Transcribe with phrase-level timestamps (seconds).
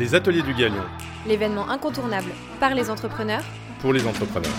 [0.00, 0.82] Les ateliers du Galion.
[1.26, 3.44] L'événement incontournable par les entrepreneurs.
[3.80, 4.50] Pour les entrepreneurs.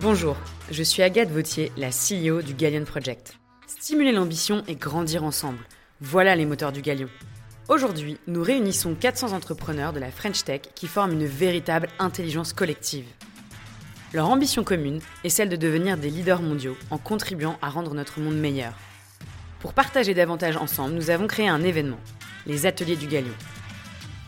[0.00, 0.36] Bonjour,
[0.72, 3.38] je suis Agathe Vautier, la CEO du Galion Project.
[3.68, 5.64] Stimuler l'ambition et grandir ensemble.
[6.00, 7.08] Voilà les moteurs du Galion.
[7.68, 13.06] Aujourd'hui, nous réunissons 400 entrepreneurs de la French Tech qui forment une véritable intelligence collective.
[14.12, 18.18] Leur ambition commune est celle de devenir des leaders mondiaux en contribuant à rendre notre
[18.18, 18.72] monde meilleur.
[19.62, 22.00] Pour partager davantage ensemble, nous avons créé un événement,
[22.46, 23.32] les Ateliers du Galion.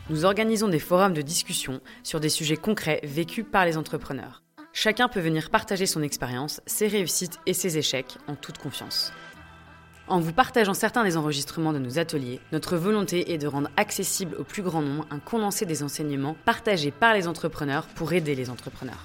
[0.09, 4.45] Nous organisons des forums de discussion sur des sujets concrets vécus par les entrepreneurs.
[4.73, 9.13] Chacun peut venir partager son expérience, ses réussites et ses échecs en toute confiance.
[10.07, 14.37] En vous partageant certains des enregistrements de nos ateliers, notre volonté est de rendre accessible
[14.39, 18.51] au plus grand nombre un condensé des enseignements partagés par les entrepreneurs pour aider les
[18.51, 19.05] entrepreneurs.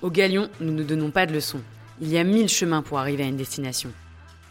[0.00, 1.60] Au Galion, nous ne donnons pas de leçons.
[2.00, 3.92] Il y a mille chemins pour arriver à une destination.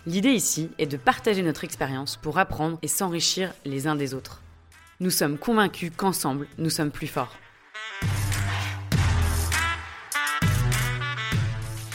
[0.05, 4.41] L'idée ici est de partager notre expérience pour apprendre et s'enrichir les uns des autres.
[4.99, 7.33] Nous sommes convaincus qu'ensemble, nous sommes plus forts.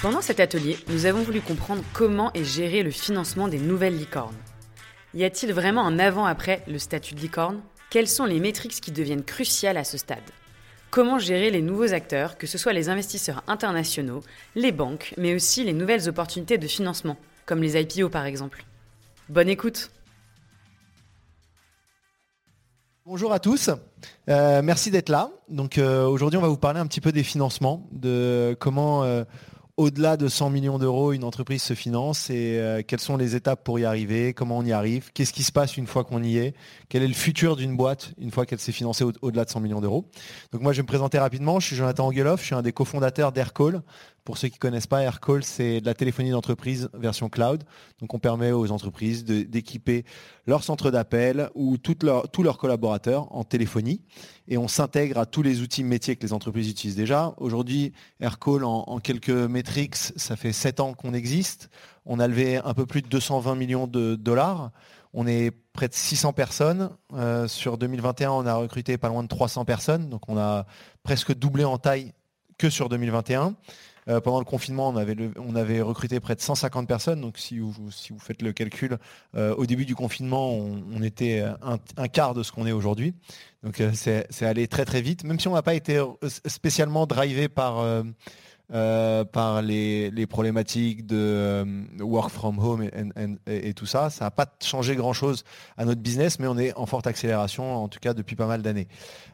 [0.01, 4.37] Pendant cet atelier, nous avons voulu comprendre comment est géré le financement des nouvelles licornes.
[5.13, 7.61] Y a-t-il vraiment un avant-après le statut de licorne?
[7.91, 10.19] Quelles sont les métriques qui deviennent cruciales à ce stade?
[10.91, 14.23] Comment gérer les nouveaux acteurs, que ce soit les investisseurs internationaux,
[14.55, 18.65] les banques, mais aussi les nouvelles opportunités de financement, comme les IPO par exemple
[19.31, 19.91] Bonne écoute
[23.07, 23.71] Bonjour à tous,
[24.29, 25.31] euh, merci d'être là.
[25.49, 29.25] Donc euh, aujourd'hui on va vous parler un petit peu des financements, de comment euh,
[29.79, 33.79] au-delà de 100 millions d'euros, une entreprise se finance et quelles sont les étapes pour
[33.79, 36.55] y arriver, comment on y arrive, qu'est-ce qui se passe une fois qu'on y est,
[36.91, 39.81] quel est le futur d'une boîte une fois qu'elle s'est financée au-delà de 100 millions
[39.81, 40.05] d'euros.
[40.53, 42.73] Donc moi je vais me présenter rapidement, je suis Jonathan Angeloff, je suis un des
[42.73, 43.81] cofondateurs d'Aircall.
[44.29, 47.65] Pour ceux qui ne connaissent pas, Aircall, c'est de la téléphonie d'entreprise version cloud.
[47.99, 50.05] Donc on permet aux entreprises d'équiper
[50.47, 54.03] leur centre d'appel ou tous leurs collaborateurs en téléphonie.
[54.47, 57.33] Et on s'intègre à tous les outils métiers que les entreprises utilisent déjà.
[57.39, 61.71] Aujourd'hui, Aircall, en, quelques métriques, ça fait 7 ans qu'on existe.
[62.05, 64.73] On a levé un peu plus de 220 millions de dollars.
[65.15, 66.91] On est près de 600 personnes.
[67.15, 70.11] Euh, sur 2021, on a recruté pas loin de 300 personnes.
[70.11, 70.67] Donc on a
[71.03, 72.13] presque doublé en taille
[72.59, 73.55] que sur 2021.
[74.09, 77.21] Euh, pendant le confinement, on avait, recruté près de 150 personnes.
[77.21, 78.99] Donc si vous, si vous faites le calcul,
[79.37, 83.15] euh, au début du confinement, on, était un, quart de ce qu'on est aujourd'hui.
[83.63, 86.03] Donc euh, c'est allé très très vite, même si on n'a pas été
[86.47, 87.85] spécialement drivé par...
[88.71, 91.65] par les, problématiques de
[92.01, 92.89] work from home
[93.47, 94.11] et, tout ça.
[94.11, 95.45] Ça n'a pas changé grand-chose
[95.77, 98.63] à notre business, mais on est en forte accélération, en tout cas depuis pas mal
[98.63, 98.89] d'années.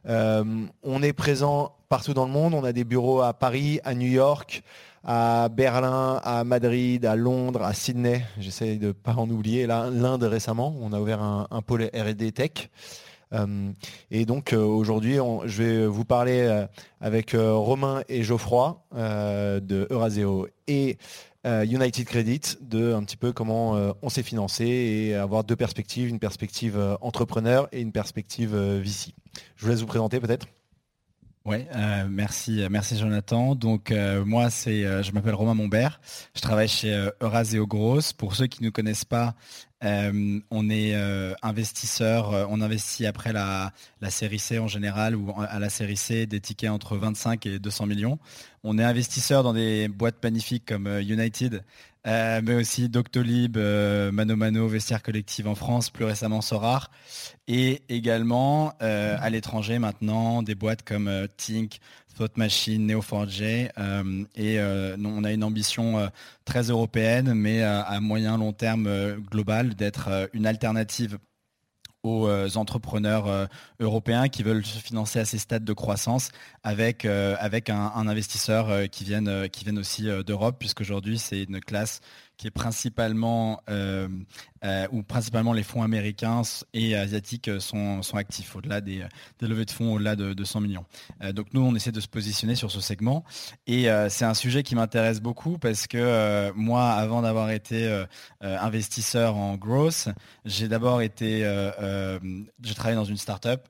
[0.07, 2.55] on est présent partout dans le monde.
[2.55, 4.65] On a des bureaux à Paris, à New York,
[5.05, 8.25] à Berlin, à Madrid, à Londres, à Sydney.
[8.41, 9.67] J'essaie de ne pas en oublier.
[9.67, 12.71] Là, l'Inde récemment, on a ouvert un, pôle R&D Tech.
[13.33, 13.73] Euh,
[14.11, 16.67] et donc euh, aujourd'hui, je vais vous parler euh,
[17.01, 20.99] avec Romain et Geoffroy de Euraseo et
[21.45, 26.19] United Credit de un petit peu comment on s'est financé et avoir deux perspectives, une
[26.19, 29.13] perspective entrepreneur et une perspective VC.
[29.57, 30.47] Je vous laisse vous présenter peut-être.
[31.45, 31.67] Oui,
[32.09, 33.55] merci, merci Jonathan.
[33.55, 33.93] Donc
[34.25, 36.01] moi c'est, je m'appelle Romain Montbert.
[36.35, 38.15] Je travaille chez Euraseo Gross.
[38.15, 39.35] Pour ceux qui ne connaissent pas,
[39.85, 40.95] on est
[41.43, 42.49] investisseur.
[42.51, 43.73] on investit après la,
[44.09, 47.87] série C en général ou à la série C des tickets entre 25 et 200
[47.87, 48.19] millions.
[48.63, 51.63] On est investisseur dans des boîtes magnifiques comme United,
[52.07, 56.91] mais aussi Doctolib, Mano Mano, Vestiaire Collective en France, plus récemment Sorar
[57.47, 61.79] et également euh, à l'étranger maintenant des boîtes comme euh, Tink,
[62.17, 66.11] Thought Machine, Neo4j euh, et on a une ambition
[66.45, 71.19] très européenne mais à moyen long terme global d'être une alternative
[72.03, 73.49] aux entrepreneurs
[73.81, 76.31] européens qui veulent se financer à ces stades de croissance
[76.63, 82.01] avec, un, investisseur qui viennent, qui viennent aussi d'Europe, puisqu'aujourd'hui c'est une classe
[82.37, 84.09] qui est principalement, euh,
[84.65, 86.43] euh, où principalement les fonds américains
[86.73, 89.05] et asiatiques sont, actifs au-delà des,
[89.41, 90.85] levées de fonds au-delà de, 100 millions.
[91.23, 93.25] Euh, donc nous, on essaie de se positionner sur ce segment.
[93.67, 98.05] Et c'est un sujet qui m'intéresse beaucoup parce que moi, avant d'avoir été
[98.41, 100.09] investisseur en growth,
[100.45, 101.41] j'ai d'abord été,
[102.63, 103.67] j'ai travaillé dans une start-up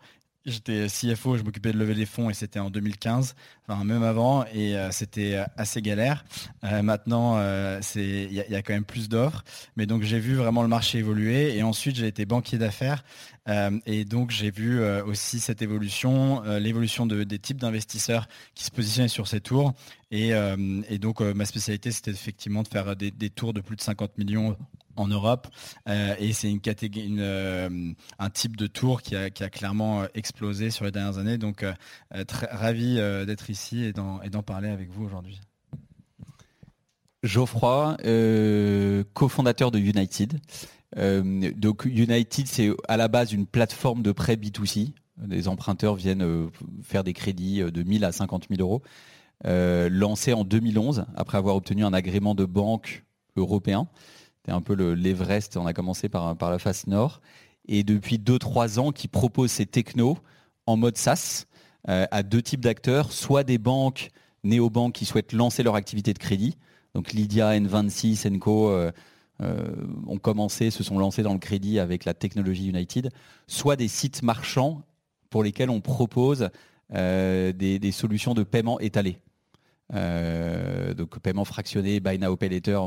[0.46, 3.34] J'étais CFO, je m'occupais de lever les fonds et c'était en 2015,
[3.66, 6.22] enfin même avant, et euh, c'était assez galère.
[6.64, 9.42] Euh, maintenant, euh, il y, a quand même plus d'offres,
[9.76, 11.56] mais donc j'ai vu vraiment le marché évoluer.
[11.56, 13.04] Et ensuite, j'ai été banquier d'affaires,
[13.46, 19.28] et donc j'ai vu aussi cette évolution, l'évolution des types d'investisseurs qui se positionnaient sur
[19.28, 19.74] ces tours.
[20.10, 20.32] Et,
[20.98, 24.56] donc ma spécialité, c'était effectivement de faire des, tours de plus de 50 millions
[24.96, 25.48] en Europe
[25.86, 26.60] et c'est une
[28.18, 31.36] un type de tour qui a, clairement explosé sur les dernières années.
[31.38, 31.64] Donc
[32.26, 35.40] très ravi d'être ici et d'en parler avec vous aujourd'hui.
[37.24, 37.96] Geoffroy,
[39.14, 40.38] cofondateur de United.
[40.96, 44.92] Donc United, c'est à la base une plateforme de prêt B2C.
[45.26, 46.48] Les emprunteurs viennent
[46.82, 48.82] faire des crédits de 1000 à 50 000 euros.
[49.46, 53.04] Euh, lancé en 2011 après avoir obtenu un agrément de banque
[53.36, 53.88] européen.
[54.36, 57.20] C'était un peu l'Everest, on a commencé par, par la face nord.
[57.66, 60.18] Et depuis 2-3 ans, qui propose ces technos
[60.66, 61.44] en mode SaaS
[61.88, 64.10] euh, à deux types d'acteurs, soit des banques,
[64.44, 66.56] néobanques qui souhaitent lancer leur activité de crédit.
[66.94, 68.92] Donc Lydia, N26, Enco euh,
[69.40, 73.10] ont commencé, se sont lancés dans le crédit avec la technologie United,
[73.46, 74.82] soit des sites marchands
[75.28, 76.50] pour lesquels on propose
[76.90, 79.18] des, solutions de paiement étalées.
[79.92, 82.80] Euh, donc paiement fractionné, buy now, pay later,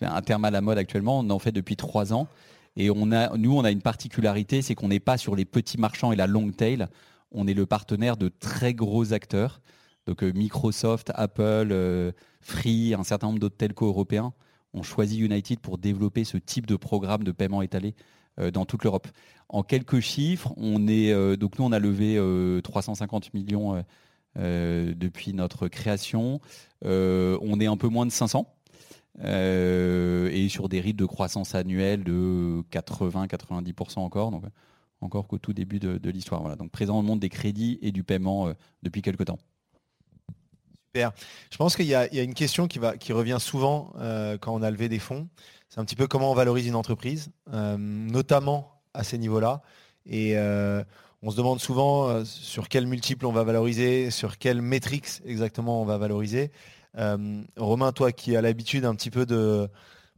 [0.00, 2.28] un terme à la mode actuellement, on en fait depuis trois ans.
[2.76, 6.16] Et nous, on a une particularité, c'est qu'on n'est pas sur les petits marchands et
[6.16, 6.86] la long tail,
[7.32, 9.60] on est le partenaire de très gros acteurs.
[10.06, 14.32] Donc euh, Microsoft, Apple, euh, Free, un certain nombre d'autres telcos européens
[14.74, 17.94] ont choisi United pour développer ce type de programme de paiement étalé
[18.52, 19.08] dans toute l'Europe.
[19.48, 22.20] En quelques chiffres, on est donc nous on a levé
[22.62, 23.82] 350 millions
[24.38, 26.40] euh, depuis notre création.
[26.84, 28.46] Euh, on est un peu moins de 500.
[29.24, 34.44] Euh, et sur des rythmes de croissance annuelle de 80-90% encore, donc
[35.00, 36.40] encore qu'au tout début de, l'histoire.
[36.40, 36.54] Voilà.
[36.54, 38.52] Donc présent le monde des crédits et du paiement
[38.84, 39.38] depuis quelques temps.
[40.94, 41.12] Super.
[41.50, 43.92] Je pense qu'il y, a une question qui, va, qui revient souvent
[44.40, 45.28] quand on a levé des fonds.
[45.68, 49.60] C'est un petit peu comment on valorise une entreprise, notamment à ces niveaux-là.
[50.06, 50.36] Et
[51.22, 55.82] on se demande souvent euh, sur quel multiple on va valoriser, sur quelle métrique exactement
[55.82, 56.52] on va valoriser.
[56.96, 59.68] Euh, Romain, toi qui as l'habitude un petit peu de,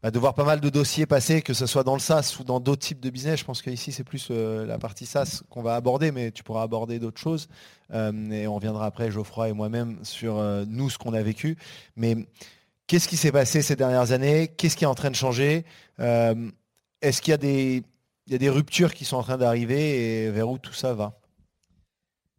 [0.02, 2.44] bah, de voir pas mal de dossiers passer, que ce soit dans le SaaS ou
[2.44, 5.62] dans d'autres types de business, je pense qu'ici c'est plus euh, la partie SaaS qu'on
[5.62, 7.48] va aborder, mais tu pourras aborder d'autres choses.
[7.92, 10.34] et on reviendra après, Geoffroy et moi-même, sur
[10.66, 11.56] nous, ce qu'on a vécu.
[11.96, 12.16] Mais
[12.86, 14.48] qu'est-ce qui s'est passé ces dernières années?
[14.48, 15.64] Qu'est-ce qui est en train de changer?
[15.98, 17.82] Est-ce qu'il y a des
[18.26, 20.24] il y a des ruptures qui sont en train d'arriver?
[20.24, 21.19] Et vers où tout ça va?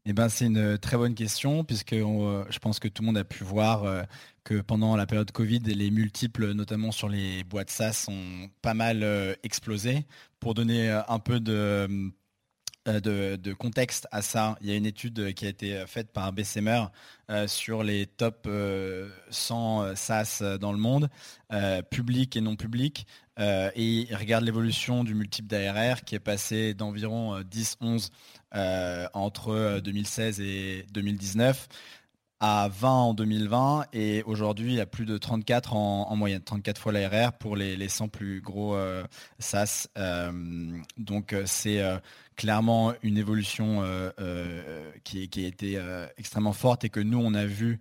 [0.05, 3.17] Eh ben, c'est une très bonne question puisque euh, je pense que tout le monde
[3.17, 4.01] a pu voir euh,
[4.43, 9.03] que pendant la période Covid, les multiples, notamment sur les boîtes SaaS, ont pas mal
[9.03, 10.05] euh, explosé.
[10.39, 12.11] Pour donner un peu de,
[12.85, 16.85] de, contexte à ça, il y a une étude qui a été faite par Bessemer
[17.47, 18.49] sur les top
[19.29, 21.09] 100 SaaS dans le monde,
[21.89, 23.05] public et non public.
[23.39, 28.09] Euh, et il regarde l'évolution du multiple d'ARR qui est passé d'environ 10-11
[28.53, 31.67] euh, euh, entre 2016 et 2019
[32.43, 37.33] à 20 en 2020 et aujourd'hui à plus de 34 en, moyenne, 34 fois l'ARR
[37.33, 38.75] pour les, 100 plus gros
[39.37, 39.87] SaaS.
[40.97, 41.83] donc c'est
[42.35, 43.83] clairement une évolution
[45.03, 45.79] qui, qui, a été
[46.17, 47.79] extrêmement forte et que nous on a vu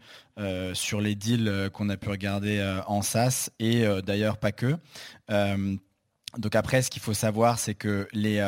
[0.75, 4.77] sur les deals qu'on a pu regarder en SaaS et d'ailleurs pas que.
[6.37, 8.41] donc après ce qu'il faut savoir c'est que les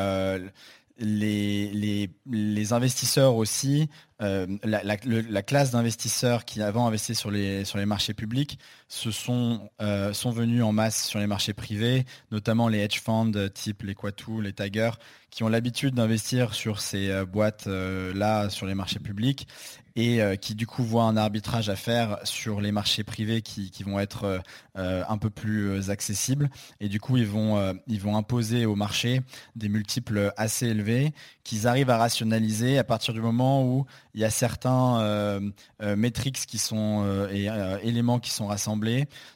[0.97, 3.89] les, les, investisseurs aussi,
[4.23, 6.85] euh, la, classe d'investisseurs qui avant
[7.31, 8.57] les, sur les marchés publics,
[8.93, 13.49] se sont, euh, sont venus en masse sur les marchés privés, notamment les hedge funds
[13.51, 14.91] type les Quatu, les Tiger,
[15.31, 19.47] qui ont l'habitude d'investir sur ces euh, boîtes-là sur les marchés publics
[19.95, 23.71] et euh, qui du coup voient un arbitrage à faire sur les marchés privés qui,
[23.83, 24.39] vont être euh,
[24.77, 26.49] euh, un peu plus accessibles.
[26.79, 29.21] Et du coup, ils vont, ils vont imposer au marché
[29.55, 34.25] des multiples assez élevés qu'ils arrivent à rationaliser à partir du moment où il y
[34.25, 37.47] a certains euh, euh, métriques qui sont euh, et
[37.87, 38.82] éléments qui sont rassemblés.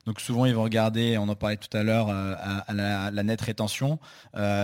[0.05, 3.99] Donc souvent ils vont regarder, on en parlait tout à l'heure, à, la, nette rétention.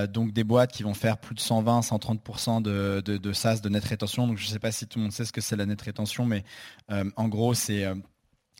[0.09, 3.69] donc des boîtes qui vont faire plus de 120, 130% de, de, de SaaS de
[3.69, 4.27] nette rétention.
[4.27, 5.81] Donc je ne sais pas si tout le monde sait ce que c'est la nette
[5.81, 6.43] rétention, mais
[6.89, 7.85] en gros c'est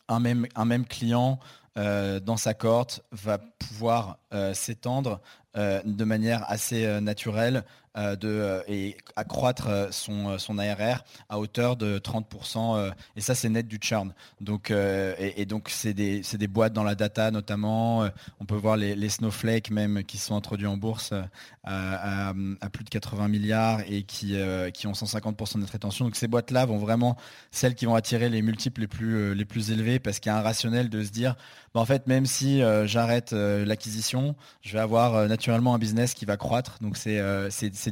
[0.08, 1.40] un même, un même client
[1.76, 4.18] dans sa cohorte va pouvoir
[4.54, 5.22] s'étendre
[5.56, 7.62] de manière assez naturelle euh,
[7.96, 12.92] de, euh, et accroître euh, son, son ARR à hauteur de 30%.
[13.16, 14.14] et ça, c'est net du churn.
[14.42, 18.10] Donc, et, donc, c'est des, des, boîtes dans la data notamment.
[18.40, 21.14] on peut voir les, les Snowflake même qui sont introduits en bourse
[21.64, 22.34] à,
[22.72, 24.36] plus de 80 milliards et qui,
[24.74, 26.06] qui ont 150% de notre rétention.
[26.06, 27.16] Donc, ces boîtes-là vont vraiment,
[27.52, 30.38] celles qui vont attirer les multiples les plus, les plus élevés parce qu'il y a
[30.38, 31.36] un rationnel de se dire,
[31.74, 36.38] bah, en fait, même si j'arrête l'acquisition, je vais avoir naturellement un business qui va
[36.38, 36.78] croître.
[36.82, 37.20] Donc, c'est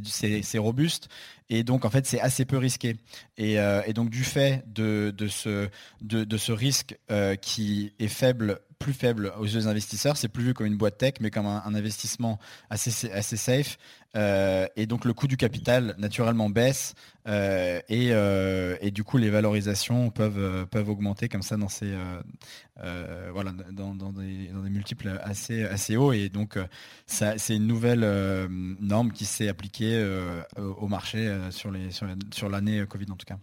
[0.04, 1.10] c'est robuste
[1.50, 2.96] et donc en fait c'est assez peu risqué.
[3.38, 9.46] Et, euh, donc du fait de, ce, risque euh, qui est faible plus faible aux
[9.46, 10.18] yeux des investisseurs.
[10.18, 13.78] C'est plus vu comme une boîte tech, mais comme un, investissement assez, safe.
[14.18, 16.96] Euh, et donc le coût du capital naturellement baisse
[17.30, 21.94] euh, et, du coup les valorisations peuvent, augmenter comme ça dans ces
[23.32, 26.12] voilà dans, des, multiples assez, assez hauts.
[26.12, 26.58] Et donc
[27.06, 28.06] c'est une nouvelle
[28.50, 30.04] norme qui s'est appliquée
[30.58, 31.92] au marché sur l'année
[32.32, 33.38] sur, l'année Covid en tout cas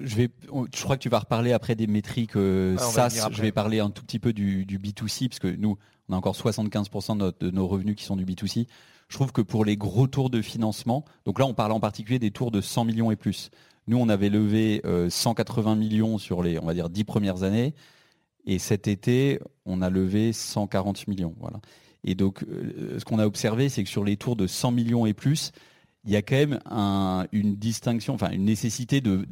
[0.00, 0.30] je, vais,
[0.74, 3.28] je crois que tu vas reparler après des métriques euh, SaaS.
[3.30, 5.76] Je vais parler un tout petit peu du, B2C, parce que nous,
[6.08, 8.66] on a encore 75% de, nos revenus qui sont du B2C.
[9.08, 12.18] Je trouve que pour les gros tours de financement, donc là on parle en particulier
[12.18, 13.50] des tours de 100 millions et plus.
[13.86, 17.74] Nous, on avait levé 180 euh, millions sur les, on va dire, 10 premières années.
[18.44, 21.34] Et cet été, on a levé 140 millions.
[21.40, 21.60] Voilà.
[22.04, 25.06] Et donc, euh, ce qu'on a observé, c'est que sur les tours de 100 millions
[25.06, 25.52] et plus,
[26.04, 26.58] il y a quand même
[27.32, 29.26] une distinction, une nécessité de,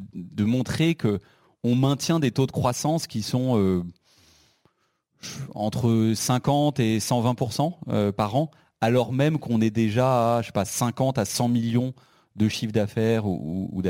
[0.45, 1.21] montrer que
[1.65, 3.83] on maintient des taux de croissance qui sont euh,
[5.55, 10.53] entre 50 et 120% euh, par an, alors même qu'on est déjà à je sais
[10.53, 11.95] pas 50 à 100 millions
[12.37, 13.83] de chiffre d'affaires ou, ou, ou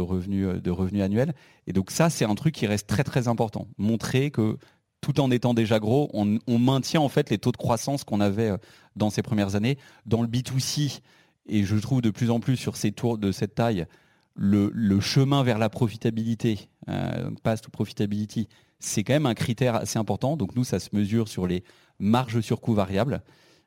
[0.00, 1.34] revenus, de revenus annuels.
[1.66, 3.66] Et donc ça, c'est un truc qui reste très très important.
[3.76, 4.56] Montrer que
[5.00, 8.50] tout en étant déjà gros, on, maintient en fait les taux de croissance qu'on avait
[8.50, 8.56] euh,
[8.98, 9.78] dans ces premières années.
[10.06, 11.00] Dans le B2C,
[11.46, 13.86] et je trouve de plus en plus sur ces tours de cette taille,
[14.34, 19.98] le, chemin vers la profitabilité, euh, pass to profitability, c'est quand même un critère assez
[19.98, 20.36] important.
[20.36, 21.64] Donc nous, ça se mesure sur les
[21.98, 23.22] marges sur coût variables,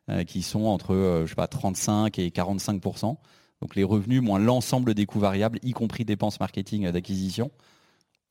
[0.10, 3.18] euh, qui sont entre je sais pas, 35 et 45%
[3.62, 7.52] Donc les revenus moins l'ensemble des coûts variables, y compris dépenses marketing d'acquisition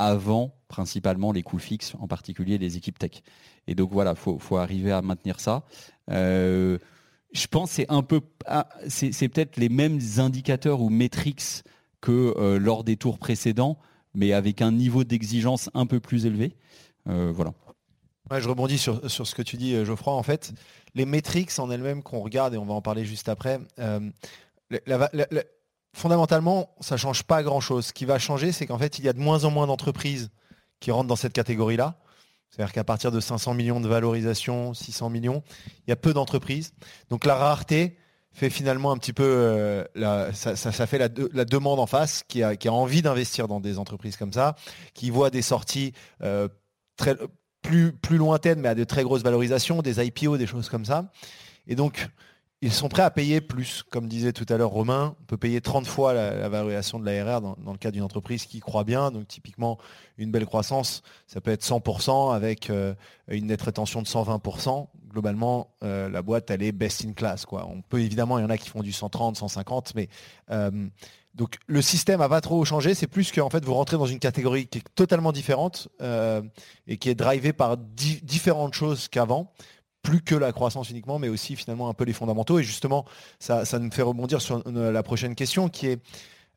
[0.01, 3.23] avant principalement les coûts fixes, en particulier les équipes tech.
[3.67, 5.63] Et donc voilà, faut, faut arriver à maintenir ça.
[6.11, 6.79] Euh,
[7.33, 11.63] je pense c'est un peu, ah, c'est peut-être les mêmes indicateurs ou métriques
[12.01, 13.79] que euh, lors des tours précédents,
[14.15, 16.57] mais avec un niveau d'exigence un peu plus élevé.
[17.07, 17.53] Euh, voilà.
[18.39, 20.15] je rebondis sur, ce que tu dis, Geoffroy.
[20.15, 20.55] En fait,
[20.95, 25.11] les métriques en elles-mêmes qu'on regarde, et on va en parler juste après, la,
[25.93, 27.87] fondamentalement, ça ne change pas grand-chose.
[27.87, 30.31] Ce qui va changer, c'est qu'en fait, il y a de moins en moins d'entreprises
[30.81, 31.97] qui rentrent dans cette catégorie-là.
[32.51, 35.43] C'est-à-dire qu'à partir de 500 millions de valorisation, 600 millions,
[35.87, 36.73] il y a peu d'entreprises.
[37.09, 37.97] Donc la rareté
[38.33, 43.03] fait finalement un petit peu, euh, ça, fait la, demande en face, qui a, envie
[43.03, 44.57] d'investir dans des entreprises comme ça,
[44.95, 45.93] qui voit des sorties
[46.23, 46.49] euh,
[47.63, 51.11] plus, plus lointaines, mais à de très grosses valorisations, des IPO, des choses comme ça.
[51.67, 52.09] Et donc,
[52.63, 53.83] ils sont prêts à payer plus.
[53.91, 57.41] Comme disait tout à l'heure Romain, on peut payer 30 fois la, valorisation de l'ARR
[57.41, 59.11] dans, dans, le cas d'une entreprise qui croit bien.
[59.11, 59.79] Donc typiquement,
[60.19, 62.95] une belle croissance, ça peut être 100% avec euh,
[63.29, 64.89] une nette rétention de 120%.
[65.09, 67.47] Globalement, euh, la boîte, elle est best in class.
[67.47, 67.67] Quoi.
[67.67, 70.09] On peut évidemment, il y en a qui font du 130, 150, mais
[70.51, 70.71] euh,
[71.35, 72.93] donc le système n'a pas trop changé.
[72.93, 75.89] C'est plus qu'en fait, vous rentrez dans une catégorie qui est totalement différente
[76.89, 79.53] et qui est drivée par différentes choses qu'avant
[80.03, 82.59] plus que la croissance uniquement, mais aussi finalement un peu les fondamentaux.
[82.59, 83.05] Et justement,
[83.39, 86.01] ça, nous fait rebondir sur euh, la prochaine question qui est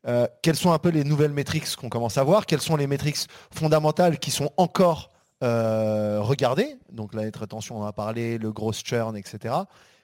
[0.06, 2.46] euh, quelles sont un peu les nouvelles métriques qu'on commence à voir?
[2.46, 5.10] Quelles sont les métriques fondamentales qui sont encore
[5.42, 6.76] euh, regardées?
[6.92, 9.54] Donc la net rétention, on en a parlé, le gross churn, etc.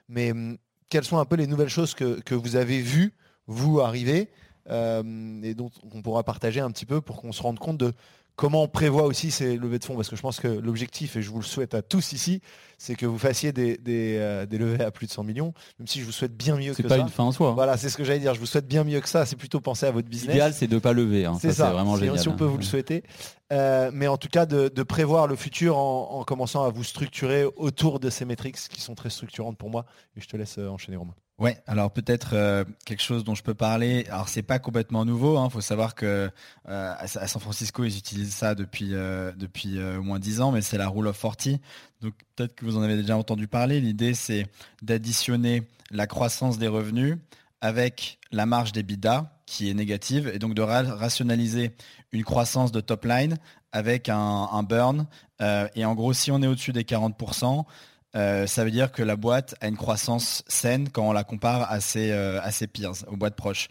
[0.09, 0.57] Mais hum,
[0.89, 3.13] quelles sont un peu les nouvelles choses que, vous avez vues,
[3.47, 4.29] vous, arriver
[4.69, 7.93] et dont on pourra partager un petit peu pour qu'on se rende compte de
[8.35, 9.95] comment on prévoit aussi ces levées de fonds?
[9.95, 12.41] Parce que je pense que l'objectif, et je vous le souhaite à tous ici,
[12.77, 16.05] c'est que vous fassiez des, euh, levées à plus de 100 millions, même si je
[16.05, 16.83] vous souhaite bien mieux que ça.
[16.83, 17.51] C'est pas une fin en soi.
[17.51, 18.33] Voilà, c'est ce que j'allais dire.
[18.33, 19.25] Je vous souhaite bien mieux que ça.
[19.25, 20.29] C'est plutôt penser à votre business.
[20.29, 21.25] L'idéal, c'est de ne pas lever.
[21.25, 21.37] Hein.
[21.39, 22.19] C'est ça, vraiment génial.
[22.19, 23.03] Si on peut vous le souhaiter.
[23.51, 27.99] Euh, mais en tout cas, de, prévoir le futur en, commençant à vous structurer autour
[27.99, 29.85] de ces métriques qui sont très structurantes pour moi.
[30.15, 31.15] Et je te laisse euh, enchaîner, Romain.
[31.39, 34.05] Ouais, alors peut-être euh, quelque chose dont je peux parler.
[34.09, 35.35] Alors c'est pas complètement nouveau.
[35.35, 35.49] Il hein.
[35.49, 36.29] faut savoir que
[36.69, 40.61] euh, à San Francisco ils utilisent ça depuis euh, depuis au moins 10 ans, mais
[40.61, 41.59] c'est la rule of 40.
[42.01, 43.81] Donc peut-être que vous en avez déjà entendu parler.
[43.81, 44.45] L'idée c'est
[44.83, 47.17] d'additionner la croissance des revenus
[47.59, 51.75] avec la marge des bidas qui est négative et donc de rationaliser
[52.11, 53.37] une croissance de top line
[53.71, 54.17] avec un,
[54.51, 55.07] un burn.
[55.39, 57.65] et en gros, si on est au-dessus des 40%,
[58.15, 61.71] euh, ça veut dire que la boîte a une croissance saine quand on la compare
[61.71, 63.69] à ses, euh, à ses peers, aux boîtes proches.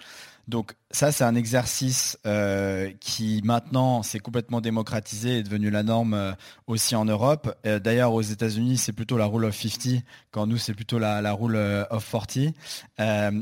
[0.49, 5.85] Donc ça, c'est un exercice euh, qui maintenant s'est complètement démocratisé et est devenu la
[5.85, 6.35] norme
[6.67, 7.55] aussi en Europe.
[7.65, 11.33] D'ailleurs, aux États-Unis, c'est plutôt la rule of 50, quand nous, c'est plutôt la, la,
[11.35, 11.57] rule
[11.91, 12.37] of 40.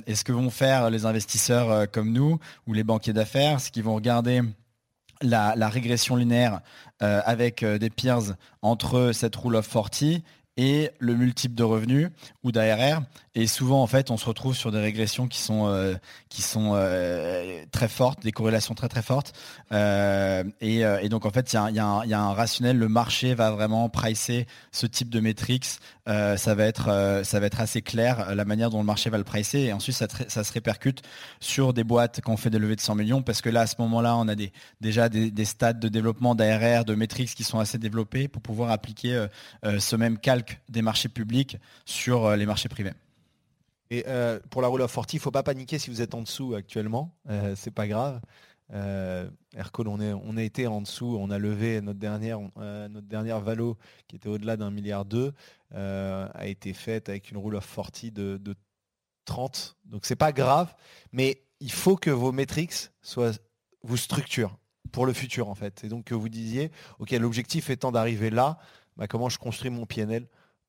[0.07, 3.85] et ce que vont faire les investisseurs comme nous ou les banquiers d'affaires, c'est qu'ils
[3.85, 4.43] vont regarder
[5.23, 6.61] la, la régression linéaire
[7.01, 10.21] avec des peers entre cette rule of 40
[10.59, 12.11] et le multiple de revenus
[12.43, 13.03] ou d'ARR.
[13.37, 15.95] Et souvent, en fait, on se retrouve sur des régressions qui sont, euh,
[16.29, 19.33] qui sont euh, très fortes, des corrélations très très fortes.
[19.71, 22.77] Euh, et, donc, en fait, il y, a, un rationnel.
[22.77, 25.67] Le marché va vraiment pricer ce type de métriques.
[26.07, 29.25] ça, va être, ça va être assez clair, la manière dont le marché va le
[29.25, 29.61] pricer.
[29.61, 31.03] Et ensuite, ça, ça se répercute
[31.39, 33.67] sur des boîtes quand on fait des levées de 100 millions, parce que là, à
[33.69, 34.35] ce moment-là, on a
[34.81, 38.73] déjà des, des stades de développement d'ARR, de métriques qui sont assez développés pour pouvoir
[38.73, 39.27] appliquer
[39.63, 42.93] ce même calque des marchés publics sur les marchés privés.
[43.91, 46.15] Et euh, pour la Rule of 40, il ne faut pas paniquer si vous êtes
[46.15, 47.17] en dessous actuellement.
[47.29, 48.21] Euh, c'est pas grave.
[48.75, 49.31] Euh,
[49.79, 51.17] on, est, on a été en dessous.
[51.19, 55.33] On a levé notre dernière, euh, notre dernière valo qui était au-delà d'un milliard d'eux,
[55.73, 58.55] a été faite avec une Rule of 40 de, de
[59.25, 59.77] 30.
[59.87, 60.75] Donc c'est pas grave.
[61.13, 63.33] Mais il faut que vos métriques soient,
[63.83, 64.57] vous structurent
[64.93, 65.85] pour le futur en fait.
[65.85, 68.59] Et donc que vous disiez, ok, l'objectif étant d'arriver là,
[68.99, 70.27] bah, comment je construis mon PNL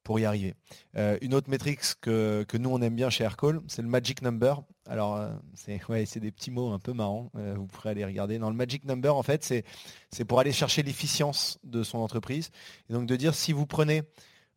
[0.10, 0.56] pour y arriver.
[0.98, 4.60] Euh, une autre métrique que, nous on aime bien chez Aircall, c'est le magic number.
[4.88, 8.39] Alors euh, c'est ouais, des petits mots un peu marrants, euh, vous pourrez aller regarder.
[8.39, 12.50] Dans le magic number, en fait, c'est pour aller chercher l'efficience de son entreprise.
[12.89, 14.01] Et donc de dire si vous prenez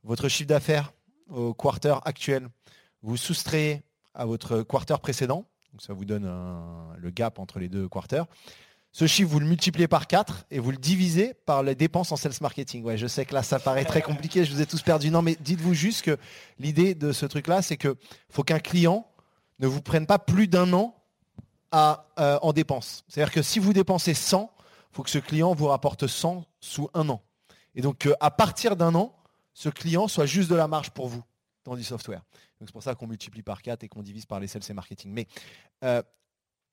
[0.04, 0.94] votre chiffre d'affaires
[1.28, 2.48] au quarter actuel,
[3.02, 3.82] vous soustrayez
[4.14, 6.32] à votre quarter précédent, donc ça vous donne
[6.96, 8.24] le gap entre les deux quarters,
[8.92, 12.16] ce chiffre, vous le multipliez par 4 et vous le divisez par les dépenses en
[12.16, 12.84] sales marketing.
[12.84, 15.10] Ouais, je sais que là, ça paraît très compliqué, je vous ai tous perdu.
[15.10, 16.18] Non, mais dites-vous juste que
[16.58, 17.94] l'idée de ce truc-là, c'est qu'il
[18.28, 19.06] faut qu'un client
[19.60, 20.94] ne vous prenne pas plus d'un an
[21.74, 23.04] euh, en dépenses.
[23.08, 26.90] C'est-à-dire que si vous dépensez 100, il faut que ce client vous rapporte 100 sous
[26.92, 27.22] un an.
[27.74, 29.16] Et donc, à partir d'un an,
[29.54, 31.22] ce client soit juste de la marge pour vous
[31.64, 32.22] dans du software.
[32.60, 34.72] Donc c'est pour ça qu'on multiplie par 4 et qu'on divise par les sales et
[34.72, 35.12] marketing.
[35.12, 35.26] Mais
[35.84, 36.02] euh,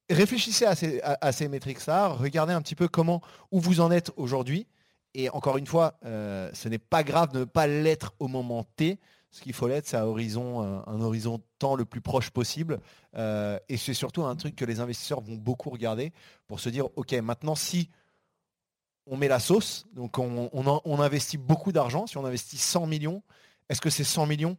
[0.10, 4.68] réfléchissez à ces, à, métriques-là, regardez un petit peu comment, où vous en êtes aujourd'hui.
[5.14, 8.64] Et encore une fois, euh, ce n'est pas grave de ne pas l'être au moment
[8.76, 9.00] T.
[9.32, 12.80] Ce qu'il faut l'être, c'est un horizon, euh, un, horizon temps le plus proche possible.
[13.16, 16.14] Euh, et c'est surtout un truc que les investisseurs vont beaucoup regarder
[16.48, 17.90] pour se dire, OK, maintenant, si
[19.06, 23.24] on met la sauce, donc on, on investit beaucoup d'argent, si on investit 100 millions,
[23.70, 24.58] est-ce que ces 100 millions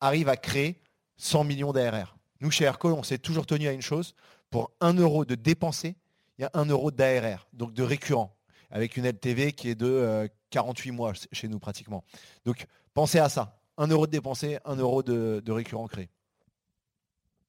[0.00, 0.80] arrivent à créer
[1.16, 4.14] 100 millions d'ARR Nous, chez Aircall, on s'est toujours tenu à une chose,
[4.56, 5.96] pour 1 euro de dépensé,
[6.38, 8.34] il y a 1 euro d'ARR, donc de récurrent,
[8.70, 12.04] avec une LTV qui est de 48 euh, mois chez nous pratiquement.
[12.46, 13.60] Donc pensez à ça.
[13.76, 16.08] 1 euro de dépensé, 1 euro de, récurrent créé.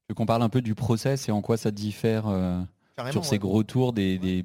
[0.09, 2.61] Je qu'on parle un peu du process et en quoi ça diffère euh,
[3.11, 4.43] sur ces gros tours des,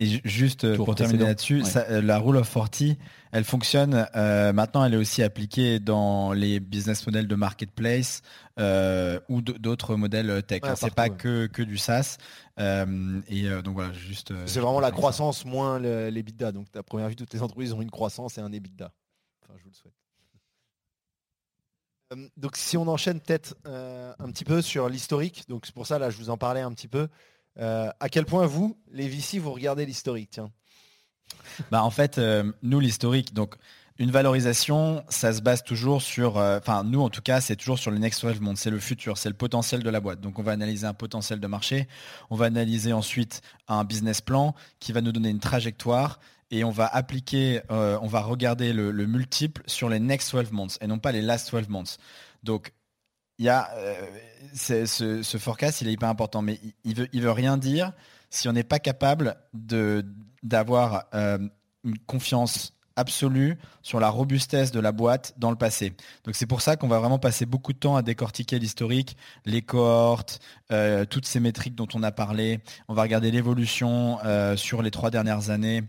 [0.00, 2.96] et juste euh, pour terminer là-dessus, euh, la Rule of 40,
[3.32, 4.08] elle fonctionne.
[4.16, 8.22] Euh, maintenant, elle est aussi appliquée dans les business models de marketplace
[8.56, 10.62] ou d'autres modèles tech.
[10.74, 12.16] c'est pas que, que du SaaS.
[12.58, 14.32] et donc voilà, juste.
[14.46, 16.52] c'est vraiment la croissance moins l'EBITDA.
[16.52, 18.90] Donc, à première vue, toutes les entreprises ont une croissance et un EBITDA.
[19.42, 19.92] Enfin, je vous le souhaite.
[22.38, 25.44] donc, si on enchaîne peut-être un petit peu sur l'historique.
[25.48, 27.08] Donc, c'est pour ça là, je vous en parlais un petit peu.
[27.60, 30.50] Euh, à quel point vous, les VC, vous regardez l'historique Tiens.
[31.70, 33.54] Bah en fait, euh, nous l'historique, donc
[33.98, 37.78] une valorisation, ça se base toujours sur, euh, enfin nous en tout cas, c'est toujours
[37.78, 40.20] sur le next 12 months, c'est le futur, c'est le potentiel de la boîte.
[40.20, 41.86] Donc on va analyser un potentiel de marché,
[42.30, 46.18] on va analyser ensuite un business plan qui va nous donner une trajectoire
[46.50, 50.78] et on va appliquer, on va regarder le, le, multiple sur les next 12 months
[50.80, 51.98] et non pas les last 12 months.
[52.42, 52.72] Donc
[53.38, 53.70] il y a
[54.54, 54.86] ce,
[55.22, 57.92] ce, forecast, il est hyper important, mais il, veut, il veut rien dire
[58.30, 61.38] si on n'est pas capable d'avoir euh,
[61.84, 65.94] une confiance absolue sur la robustesse de la boîte dans le passé.
[66.24, 69.62] Donc c'est pour ça qu'on va vraiment passer beaucoup de temps à décortiquer l'historique, les
[69.62, 72.60] cohortes, euh, toutes ces métriques dont on a parlé.
[72.88, 74.18] On va regarder l'évolution
[74.56, 75.84] sur les trois dernières années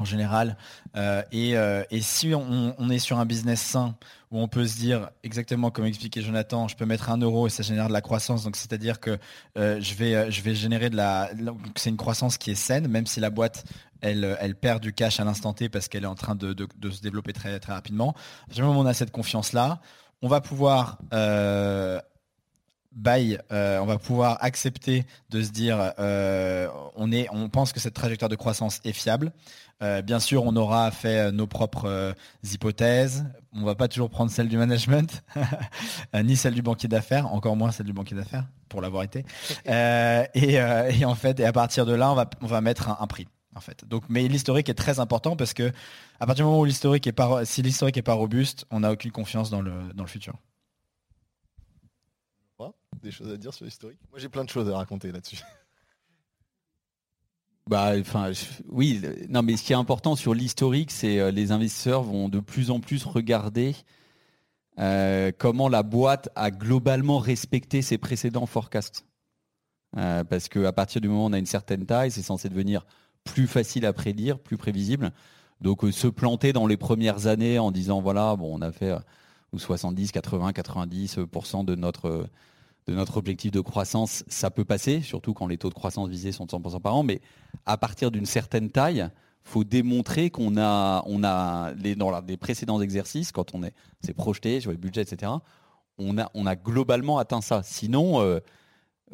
[0.00, 0.56] en général.
[0.96, 3.94] Euh, euh, et, si on, est sur un business sain
[4.30, 7.50] où on peut se dire exactement comme expliquait Jonathan, je peux mettre un euro et
[7.50, 8.44] ça génère de la croissance.
[8.44, 9.18] Donc c'est-à-dire que
[9.58, 11.30] euh, je vais je vais générer de la
[11.76, 13.64] c'est une croissance qui est saine, même si la boîte
[14.00, 16.56] elle, elle perd du cash à l'instant T parce qu'elle est en train de,
[16.90, 18.14] se développer très très rapidement.
[18.56, 19.80] À moment on a cette confiance là,
[20.22, 20.98] on va pouvoir
[22.92, 25.92] Bye, on va pouvoir accepter de se dire
[26.96, 29.32] on est on pense que cette trajectoire de croissance est fiable
[29.82, 32.12] euh, bien sûr, on aura fait euh, nos propres euh,
[32.42, 33.24] hypothèses.
[33.52, 35.22] On va pas toujours prendre celle du management,
[36.22, 39.24] ni celle du banquier d'affaires, encore moins celle du banquier d'affaires, pour l'avoir été.
[39.64, 43.26] Et, en fait, et à partir de là, on va, on va mettre un, prix.
[43.56, 43.84] En fait.
[43.88, 45.72] Donc, mais l'historique est très important parce que
[46.20, 48.92] à partir du moment où l'historique est pas, si l'historique est pas robuste, on n'a
[48.92, 50.34] aucune confiance dans le, dans le futur.
[53.02, 53.98] Des choses à dire sur l'historique?
[54.10, 55.38] Moi, j'ai plein de choses à raconter là-dessus.
[57.70, 58.32] Bah, enfin,
[58.68, 59.00] oui.
[59.28, 62.72] Non, mais ce qui est important sur l'historique, c'est euh, les investisseurs vont de plus
[62.72, 63.76] en plus regarder
[65.38, 69.04] comment la boîte a globalement respecté ses précédents forecasts.
[69.92, 72.86] parce qu'à partir du moment où on a une certaine taille, c'est censé devenir
[73.24, 75.12] plus facile à prédire, plus prévisible.
[75.60, 78.94] Donc se planter dans les premières années en disant voilà, bon, on a fait
[79.54, 82.26] 70, 80, 90% de notre
[82.86, 86.32] de notre objectif de croissance, ça peut passer, surtout quand les taux de croissance visés
[86.32, 87.20] sont de 100% par an, mais
[87.66, 89.08] à partir d'une certaine taille,
[89.42, 94.14] faut démontrer qu'on a, on a les, dans les précédents exercices, quand on est, s'est
[94.14, 95.32] projeté sur les budgets, etc.,
[95.98, 97.62] on a, on a globalement atteint ça.
[97.62, 98.40] Sinon, euh,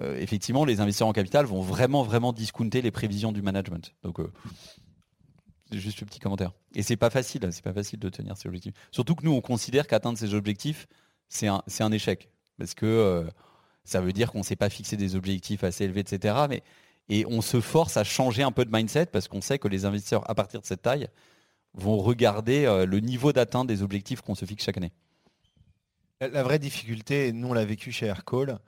[0.00, 3.92] euh, effectivement, les investisseurs en capital vont vraiment, vraiment discounter les prévisions du management.
[4.02, 4.32] Donc, euh,
[5.72, 6.52] juste un petit commentaire.
[6.74, 8.74] Et c'est pas facile, c'est pas facile de tenir ces objectifs.
[8.92, 10.86] Surtout que nous, on considère qu'atteindre ces objectifs,
[11.28, 12.30] c'est un, c'est un échec.
[12.58, 13.26] Parce que
[13.86, 16.34] ça veut dire qu'on ne s'est pas fixé des objectifs assez élevés, etc.
[16.48, 16.62] Mais,
[17.08, 19.84] et on se force à changer un peu de mindset parce qu'on sait que les
[19.84, 21.08] investisseurs, à partir de cette taille,
[21.74, 24.92] vont regarder euh, le niveau d'atteinte des objectifs qu'on se fixe chaque année.
[26.20, 28.58] La vraie difficulté, nous on l'a vécu chez Aircall,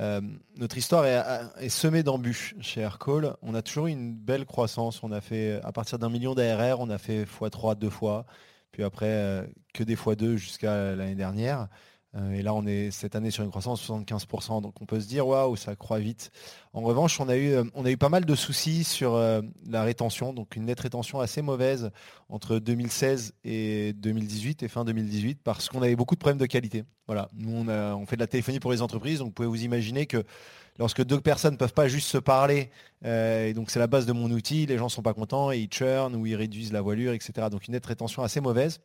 [0.00, 0.20] euh,
[0.56, 3.36] notre histoire est, semée d'embûches chez Aircall.
[3.42, 5.02] On a toujours eu une belle croissance.
[5.02, 8.26] On a fait, à partir d'un million d'ARR, on a fait x3 deux fois,
[8.72, 11.68] puis après euh, que des x2 jusqu'à l'année dernière.
[12.16, 14.62] Euh, et là, on est cette année sur une croissance de 75%.
[14.62, 16.30] Donc on peut se dire, waouh, ça croît vite.
[16.72, 19.40] En revanche, on a eu, euh, on a eu pas mal de soucis sur euh,
[19.68, 20.32] la rétention.
[20.32, 21.90] Donc une nette rétention assez mauvaise
[22.28, 26.84] entre 2016 et 2018 et fin 2018 parce qu'on avait beaucoup de problèmes de qualité.
[27.06, 27.28] Voilà.
[27.34, 29.18] Nous, on, on fait de la téléphonie pour les entreprises.
[29.18, 30.22] Donc vous pouvez vous imaginer que
[30.78, 32.70] lorsque deux personnes ne peuvent pas juste se parler,
[33.04, 35.58] et donc c'est la base de mon outil, les gens ne sont pas contents et
[35.58, 37.48] ils churn ou ils réduisent la voilure, etc.
[37.50, 38.80] Donc une nette rétention assez mauvaise.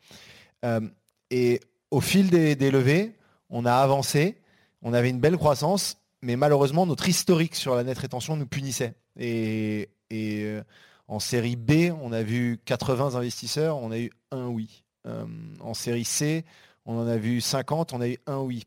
[1.31, 3.15] et au fil des levées,
[3.49, 4.37] on a avancé,
[4.81, 8.93] on avait une belle croissance, mais malheureusement, notre historique sur la nette rétention nous punissait.
[9.17, 10.63] Et, euh,
[11.07, 14.83] en série B, on a vu 80 investisseurs, on a eu un oui.
[15.07, 15.25] Euh,
[15.61, 16.45] en série C,
[16.85, 18.63] on en a vu 50, on a eu un oui.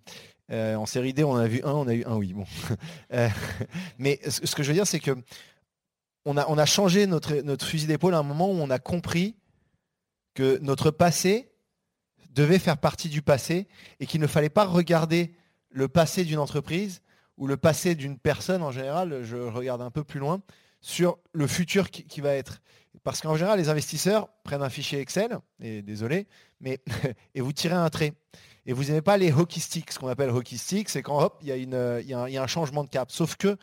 [0.50, 2.34] Euh, en série D, on en a vu un, on a eu un oui.
[3.98, 5.16] Mais ce que je veux dire, c'est que
[6.24, 9.34] on a, changé notre fusil d'épaule à un moment où on a compris
[10.34, 11.51] que notre passé
[12.32, 13.68] devait faire partie du passé
[14.00, 15.34] et qu'il ne fallait pas regarder
[15.70, 17.02] le passé d'une entreprise
[17.36, 20.42] ou le passé d'une personne en général, je regarde un peu plus loin,
[20.80, 22.60] sur le futur qui, va être.
[23.04, 26.26] Parce qu'en général, les investisseurs prennent un fichier Excel, et désolé,
[26.60, 26.80] mais
[27.34, 28.12] et vous tirez un trait.
[28.66, 29.92] Et vous n'aimez pas les hockey sticks.
[29.92, 32.88] Ce qu'on appelle hockey sticks, c'est quand hop, il y, y, a un changement de
[32.88, 33.10] cap.
[33.10, 33.56] Sauf que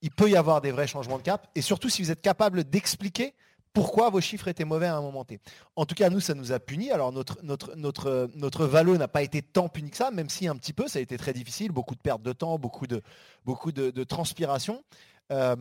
[0.00, 1.48] il peut y avoir des vrais changements de cap.
[1.54, 3.34] Et surtout, si vous êtes capable d'expliquer
[3.72, 5.40] pourquoi vos chiffres étaient mauvais à un moment T.
[5.76, 6.90] En tout cas, nous, ça nous a puni.
[6.90, 10.72] Alors, notre, notre, valo n'a pas été tant puni que ça, même si un petit
[10.72, 13.02] peu, ça a été très difficile, beaucoup de pertes de temps, beaucoup de,
[13.44, 13.72] beaucoup
[14.08, 14.84] transpiration.
[15.30, 15.56] Euh,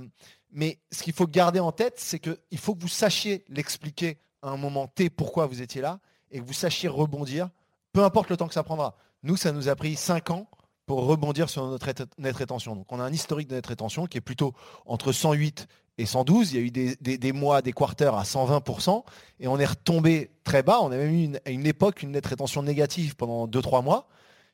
[0.52, 4.50] mais ce qu'il faut garder en tête, c'est qu'il faut que vous sachiez l'expliquer à
[4.50, 6.00] un moment T pourquoi vous étiez là
[6.32, 7.50] et que vous sachiez rebondir,
[7.94, 8.96] peu importe le temps que ça prendra.
[9.24, 10.50] Nous, ça nous a pris 5 ans
[10.86, 12.76] pour rebondir sur notre net rétention.
[12.76, 14.54] Donc on a un historique de net rétention qui est plutôt
[14.86, 16.54] entre 108 et 112.
[16.54, 19.04] Il y a eu des, mois, des quarters à 120%,
[19.40, 20.80] et on est retombé très bas.
[20.82, 24.08] On a même eu à une époque une nette rétention négative pendant 2-3 mois.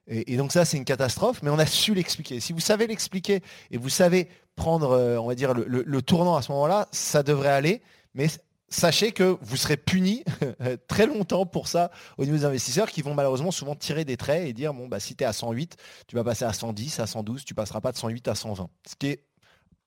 [0.09, 2.39] Et, donc ça, c'est une catastrophe, mais on a su l'expliquer.
[2.39, 6.41] Si vous savez l'expliquer et vous savez prendre, euh, on va dire, le, tournant à
[6.41, 7.81] ce moment-là, ça devrait aller.
[8.13, 8.27] Mais
[8.69, 10.23] sachez que vous serez puni
[10.87, 14.47] très longtemps pour ça au niveau des investisseurs qui vont malheureusement souvent tirer des traits
[14.47, 17.07] et dire bon bah si tu es à 108, tu vas passer à 110, à
[17.07, 18.69] 112, tu passeras pas de 108 à 120.
[18.87, 19.26] Ce qui est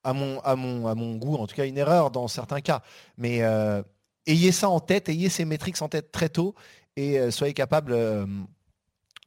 [0.05, 2.83] à mon, à mon, à mon goût, en tout cas une erreur dans certains cas.
[3.17, 3.83] Mais euh,
[4.27, 6.55] ayez ça en tête, ayez ces métriques en tête très tôt
[6.97, 8.27] et euh, soyez capable euh,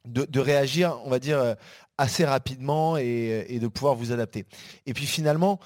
[0.04, 1.56] de, réagir, on va dire,
[1.96, 4.44] assez rapidement et, de pouvoir vous adapter.
[4.86, 5.60] Et puis finalement,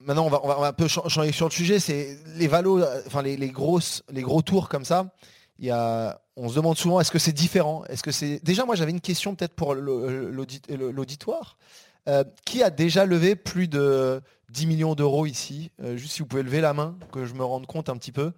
[0.00, 3.22] maintenant on va, on va, un peu changer sur le sujet, c'est les valos, enfin
[3.22, 5.14] les, grosses, les gros tours comme ça.
[5.60, 7.84] Il y a, on se demande souvent est-ce que c'est différent?
[7.84, 11.58] Est-ce que c'est déjà moi j'avais une question peut-être pour l'auditoire.
[12.08, 15.70] Euh, qui a déjà levé plus de 10 millions d'euros ici?
[15.82, 18.12] Euh, Juste si vous pouvez lever la main, que je me rende compte un petit
[18.12, 18.32] peu.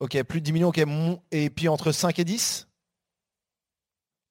[0.00, 0.82] Ok, plus de 10 millions, ok.
[1.30, 2.68] Et puis entre 5 et 10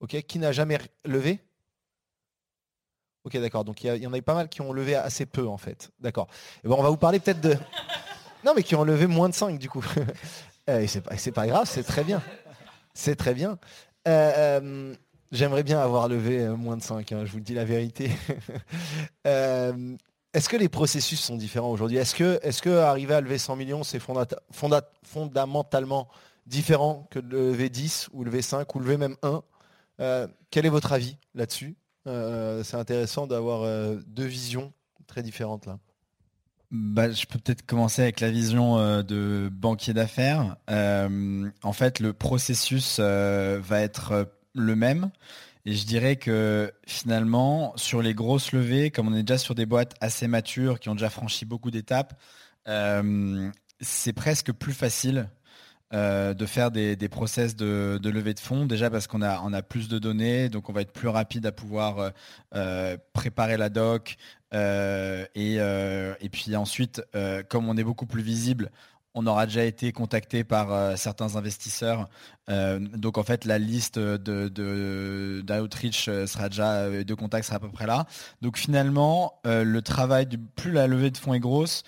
[0.00, 1.40] Ok, qui n'a jamais levé?
[3.24, 3.64] Ok, d'accord.
[3.64, 5.90] Donc il y, en a eu pas mal qui ont levé assez peu en fait.
[5.98, 6.28] D'accord.
[6.62, 7.56] Bon, on va vous parler peut-être de.
[8.44, 9.82] Non, mais qui ont levé moins de 5 du coup.
[10.68, 12.22] et c'est pas, pas grave, c'est très bien.
[12.92, 13.58] C'est très bien.
[14.06, 14.94] Euh,
[15.34, 18.10] J'aimerais bien avoir levé euh, moins de 5, hein, je vous dis la vérité.
[19.26, 19.96] Euh,
[20.34, 21.96] est-ce que les processus sont différents aujourd'hui?
[21.96, 26.08] Est-ce que, est que arriver à lever 100 millions, c'est fondamentalement
[26.46, 29.42] différent que de lever 10 ou lever 5 ou lever même 1
[30.00, 31.74] euh, Quel est votre avis là-dessus?
[32.04, 33.66] C'est intéressant d'avoir
[34.06, 34.74] deux visions
[35.06, 35.78] très différentes là.
[36.70, 40.56] Bah, je peux peut-être commencer avec la vision de banquier d'affaires.
[40.68, 45.10] en fait, le processus va être le même.
[45.66, 49.64] Et je dirais que finalement, sur les grosses levées, comme on est déjà sur des
[49.64, 52.20] boîtes assez matures, qui ont déjà franchi beaucoup d'étapes,
[52.68, 55.30] euh, c'est presque plus facile
[55.94, 59.88] euh, de faire des, process de, levée de fonds, déjà parce qu'on a, a plus
[59.88, 62.12] de données, donc on va être plus rapide à pouvoir
[62.54, 64.16] euh, préparer la doc.
[64.52, 67.02] et, puis ensuite,
[67.48, 68.70] comme on est beaucoup plus visible,
[69.14, 72.08] on aura déjà été contacté par euh, certains investisseurs.
[72.50, 74.48] Euh, donc en fait, la liste de,
[75.40, 78.06] d'outreach euh, sera déjà, de contacts sera à peu près là.
[78.42, 81.84] Donc finalement, le travail, plus la levée de fonds est grosse,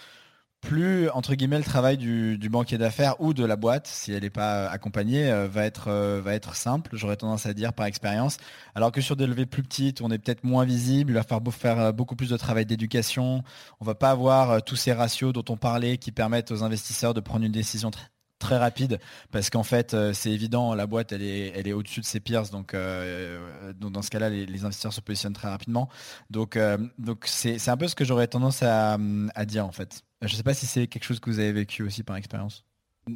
[0.67, 4.31] plus entre guillemets le travail du, banquier d'affaires ou de la boîte, si elle n'est
[4.31, 6.91] pas accompagnée, euh, va être euh, va être simple.
[6.93, 8.39] J'aurais tendance à dire par expérience.
[8.75, 11.13] Alors que sur des levées plus petites, on est peut-être moins visible.
[11.13, 13.45] Il va falloir faire euh, beaucoup plus de travail d'éducation.
[13.81, 17.21] On va pas avoir tous ces ratios dont on parlait qui permettent aux investisseurs de
[17.21, 18.09] prendre une décision très
[18.43, 22.75] rapide parce qu'en fait c'est évident la boîte elle est au-dessus de ses peers donc,
[22.75, 25.89] dans ce cas-là les, investisseurs se positionnent très rapidement
[26.31, 26.59] donc
[26.99, 28.99] donc c'est un peu ce que j'aurais tendance à,
[29.47, 31.83] dire en fait je ne sais pas si c'est quelque chose que vous avez vécu
[31.83, 32.65] aussi par expérience.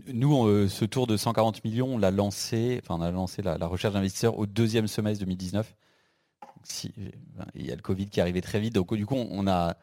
[0.06, 3.56] Nous, euh, ce tour de 140 millions, on l'a lancé, enfin on a lancé la,
[3.66, 5.74] recherche d'investisseurs au deuxième semestre 2019.
[6.62, 6.92] Si,
[7.54, 9.76] il y a le Covid qui est arrivé très vite, donc du coup, on a,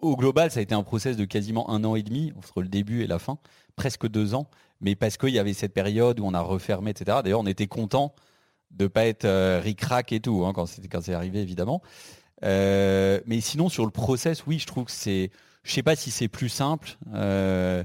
[0.00, 2.68] au global, ça a été un process de quasiment un an et demi entre le
[2.68, 3.38] début et la fin,
[3.76, 4.48] presque deux ans,
[4.80, 7.18] mais parce qu'il y avait cette période où on a refermé, etc.
[7.22, 8.14] D'ailleurs, on était content
[8.70, 11.82] de ne pas être euh, ric-rac et tout hein, quand c'est arrivé, évidemment.
[12.44, 15.30] Euh, mais sinon, sur le process, oui, je trouve que c'est
[15.64, 16.96] je ne sais pas si c'est plus simple.
[17.12, 17.84] Euh,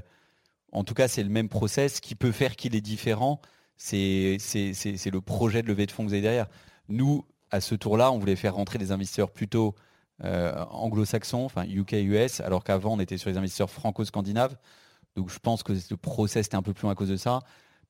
[0.72, 1.96] en tout cas, c'est le même process.
[1.96, 3.42] Ce qui peut faire qu'il est différent,
[3.76, 6.46] c'est le projet de levée de fonds que vous avez derrière.
[6.88, 9.74] Nous, à ce tour-là, on voulait faire rentrer des investisseurs plutôt
[10.22, 14.56] anglo-saxons, enfin UK-US, alors qu'avant, on était sur les investisseurs franco-scandinaves.
[15.16, 17.40] Donc je pense que le process était un peu plus loin à cause de ça.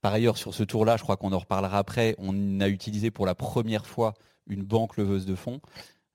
[0.01, 3.25] Par ailleurs, sur ce tour-là, je crois qu'on en reparlera après, on a utilisé pour
[3.25, 4.15] la première fois
[4.47, 5.61] une banque leveuse de fonds.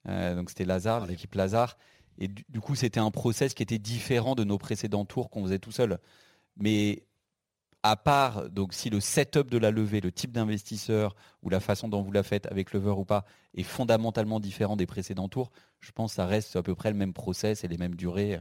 [0.07, 1.77] Euh, donc c'était Lazare, l'équipe Lazare.
[2.19, 5.59] Et du, coup, c'était un process qui était différent de nos précédents tours qu'on faisait
[5.59, 5.97] tout seul.
[6.57, 7.03] Mais
[7.83, 11.87] à part, donc si le setup de la levée, le type d'investisseur ou la façon
[11.87, 15.91] dont vous la faites avec lever ou pas est fondamentalement différent des précédents tours, je
[15.91, 18.39] pense que ça reste à peu près le même process et les mêmes durées.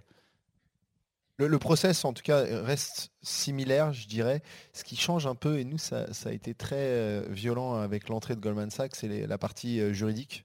[1.40, 4.42] Le, process, en tout cas, reste similaire, je dirais.
[4.72, 8.34] Ce qui change un peu, et nous, ça, a été très euh, violent avec l'entrée
[8.34, 10.44] de Goldman Sachs, c'est la partie euh, juridique.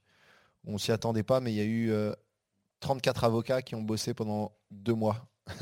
[0.64, 2.12] On s'y attendait pas, mais il y a eu euh,
[2.78, 5.26] 34 avocats qui ont bossé pendant deux mois.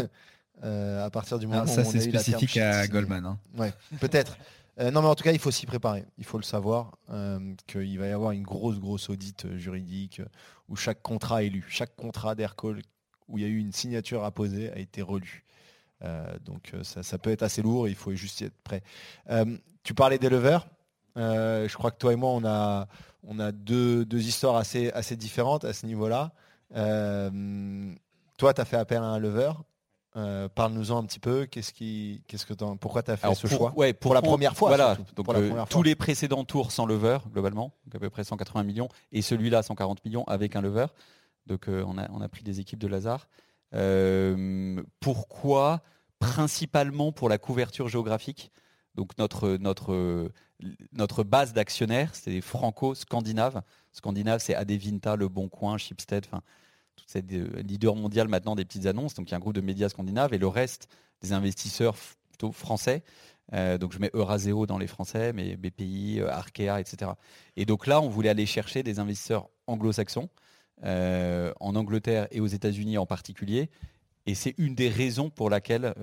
[0.64, 3.26] Euh, à partir du moment où ça, c'est spécifique à Goldman.
[3.26, 3.38] Hein.
[3.56, 4.36] Ouais, peut-être.
[4.80, 6.04] Euh, non, mais en tout cas, il faut s'y préparer.
[6.18, 10.22] Il faut le savoir euh, qu'il va y avoir une grosse, grosse audite juridique
[10.68, 11.64] où chaque contrat est lu.
[11.68, 12.80] Chaque contrat d'Aircall
[13.28, 15.44] où il y a eu une signature à poser a été relu.
[16.44, 17.88] donc ça, peut être assez lourd.
[17.88, 18.82] il faut juste y être prêt.
[19.84, 20.66] tu parlais des leveurs.
[21.16, 22.88] je crois que toi et moi, on a,
[23.24, 26.32] on a deux, deux histoires assez, assez différentes à ce niveau-là.
[28.38, 29.52] Toi, tu as fait appel à un lever.
[30.16, 31.46] Euh, parle-nous-en un petit peu.
[31.46, 34.68] Qu'est-ce qui, qu'est-ce que pourquoi tu as fait ce choix ouais, pour, la première fois.
[34.68, 34.98] Voilà.
[35.18, 39.62] Euh, tous les précédents tours sans lever globalement, à peu près 180 millions, et celui-là
[39.62, 40.86] 140 millions avec un lever.
[41.46, 43.28] Donc on a, on a pris des équipes de Lazare.
[45.00, 45.80] pourquoi?
[46.18, 48.52] Principalement pour la couverture géographique.
[48.94, 50.30] Donc notre, notre,
[50.92, 53.62] notre base d'actionnaires, c'est franco-scandinaves.
[53.92, 56.42] Scandinaves, c'est Adevinta, Le Bon Coin, Shipstead, enfin,
[56.96, 59.14] toute cette euh, leader mondial maintenant des petites annonces.
[59.14, 60.88] Donc il y a un groupe de médias scandinaves et le reste
[61.20, 61.94] des investisseurs
[62.28, 63.02] plutôt français.
[63.52, 67.12] Euh, donc je mets Euraseo dans les français, mais BPI, euh, Arkea, etc.
[67.56, 70.28] Et donc là, on voulait aller chercher des investisseurs anglo-saxons,
[70.84, 73.70] en Angleterre et aux États-Unis en particulier.
[74.26, 75.94] Et c'est une des raisons pour laquelle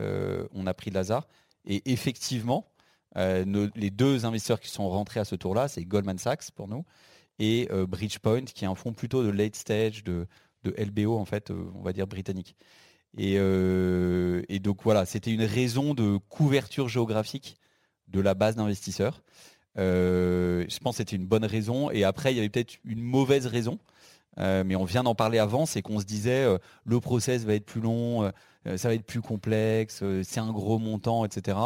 [0.54, 1.28] on a pris Lazare.
[1.66, 2.66] Et effectivement,
[3.18, 6.86] les deux investisseurs qui sont rentrés à ce tour-là, c'est Goldman Sachs pour nous
[7.40, 10.28] et Bridgepoint, qui est un fonds plutôt de late stage, de,
[10.64, 12.56] de LBO en fait, euh, on va dire britannique.
[13.20, 17.58] Euh, et, donc voilà, c'était une raison de couverture géographique
[18.08, 19.24] de la base d'investisseurs.
[19.78, 21.90] Euh, je pense que c'était une bonne raison.
[21.92, 23.80] Et après, il y avait peut-être une mauvaise raison.
[24.38, 26.46] mais on vient d'en parler avant, c'est qu'on se disait
[26.86, 28.32] le process va être plus long,
[28.66, 31.58] ça va être plus complexe, c'est un gros montant, etc.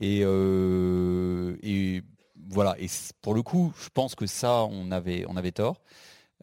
[0.00, 2.02] Et, et
[2.48, 2.74] voilà.
[2.78, 2.86] Et
[3.22, 5.82] pour le coup, je pense que ça, on avait, on avait tort.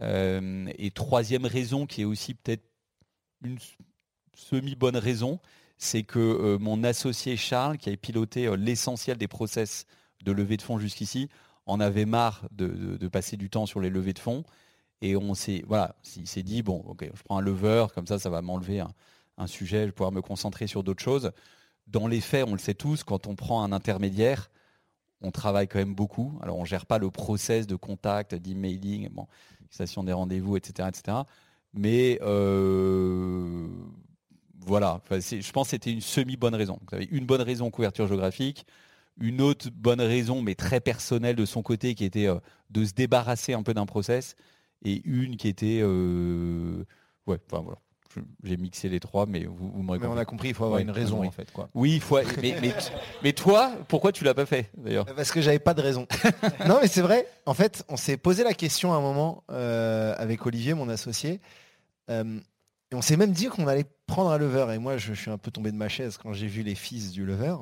[0.02, 2.64] Euh, et troisième raison, qui est aussi peut-être
[3.44, 3.58] une
[4.36, 5.40] semi-bonne raison,
[5.78, 9.86] c'est que euh, mon associé Charles, qui avait piloté euh, l'essentiel des process
[10.24, 11.30] de levée de fonds jusqu'ici,
[11.66, 14.44] en avait marre de, passer du temps sur les levées de fonds.
[15.02, 18.18] Et on s'est voilà, il s'est dit bon, ok, je prends un lever, comme ça,
[18.18, 21.32] ça va m'enlever un, sujet, je vais pouvoir me concentrer sur d'autres choses.
[21.86, 24.50] Dans les faits, on le sait tous, quand on prend un intermédiaire,
[25.22, 26.40] on travaille quand même beaucoup.
[26.42, 29.28] Alors on gère pas le process de contact, d'emailing, bon,
[29.70, 31.18] station des rendez-vous, etc., etc.
[31.74, 33.68] Mais euh,
[34.66, 36.80] voilà, je pense que c'était une semi-bonne raison.
[36.90, 38.66] Vous avez une bonne raison couverture géographique,
[39.20, 42.94] une autre bonne raison, mais très personnelle de son côté, qui était euh, de se
[42.94, 44.36] débarrasser un peu d'un process,
[44.84, 46.84] et une qui était, euh,
[47.26, 47.80] ouais, enfin voilà.
[48.44, 50.92] J'ai mixé les trois, mais vous, vous Mais on a compris, il faut avoir une
[50.92, 51.52] raison en fait.
[51.52, 51.70] Quoi.
[51.74, 52.74] Oui, faut, mais,
[53.24, 55.06] mais, toi, pourquoi tu l'as pas fait d'ailleurs?
[55.06, 56.08] Parce que j'avais pas de raison.
[56.68, 57.28] non, mais c'est vrai.
[57.46, 61.40] En fait, on s'est posé la question à un moment euh, avec Olivier, mon associé.
[62.10, 62.40] Euh,
[62.92, 64.74] et on s'est même dit qu'on allait prendre un lever.
[64.74, 67.12] Et moi, je, suis un peu tombé de ma chaise quand j'ai vu les fils
[67.12, 67.56] du lever.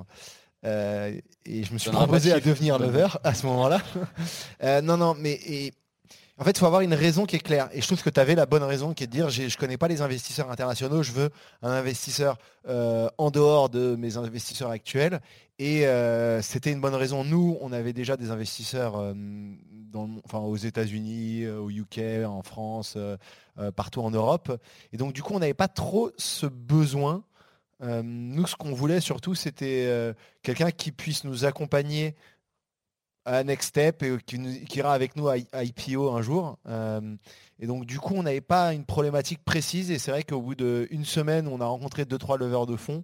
[0.65, 3.82] Euh, et je me suis proposé à devenir lever à ce moment-là.
[4.82, 5.74] non, non, mais et,
[6.38, 7.69] en fait, il faut avoir une raison qui est claire.
[7.71, 9.58] Et je trouve que tu avais la bonne raison qui est de dire je ne
[9.58, 11.30] connais pas les investisseurs internationaux, je veux
[11.62, 15.21] un investisseur euh, en dehors de mes investisseurs actuels.
[15.60, 17.24] Et euh, c'était une bonne raison.
[17.24, 19.13] Nous, on avait déjà des investisseurs euh,
[20.34, 22.98] aux États-Unis, au UK, en France,
[23.78, 24.52] partout en Europe.
[24.91, 27.24] Et donc, du coup, on n'avait pas trop ce besoin.
[27.82, 32.13] nous, ce qu'on voulait surtout, c'était quelqu'un qui puisse nous accompagner
[33.26, 34.38] à Next Step et qui,
[34.78, 36.58] ira avec nous à, IPO un jour.
[36.68, 37.16] Euh,
[37.60, 39.92] et donc du coup, on n'avait pas une problématique précise.
[39.92, 43.04] Et c'est vrai qu'au bout d'une semaine, on a rencontré deux trois leveurs de fonds.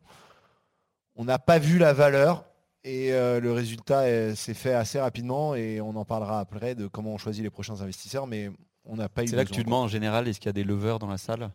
[1.16, 2.46] On n'a pas vu la valeur
[2.84, 5.56] et euh, le résultat s'est fait assez rapidement.
[5.56, 8.28] Et on en parlera après de comment on choisit les prochains investisseurs.
[8.28, 8.52] Mais
[8.86, 9.28] on n'a pas eu.
[9.28, 11.18] C'est là que tu demandes en général est-ce qu'il y a des leveurs dans la
[11.18, 11.52] salle?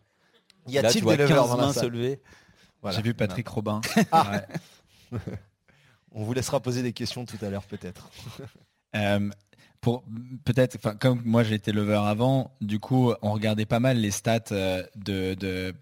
[0.67, 2.19] Y a-t-il des leveurs dans la salle?
[2.91, 3.81] J'ai vu Patrick Robin.
[4.13, 4.43] Ah.
[6.19, 8.11] On vous laissera poser des questions tout à l'heure peut-être.
[8.95, 9.29] Euh,
[10.45, 14.41] peut-être, comme moi j'ai été lever avant, du coup on regardait pas mal les stats
[14.53, 15.75] euh, de,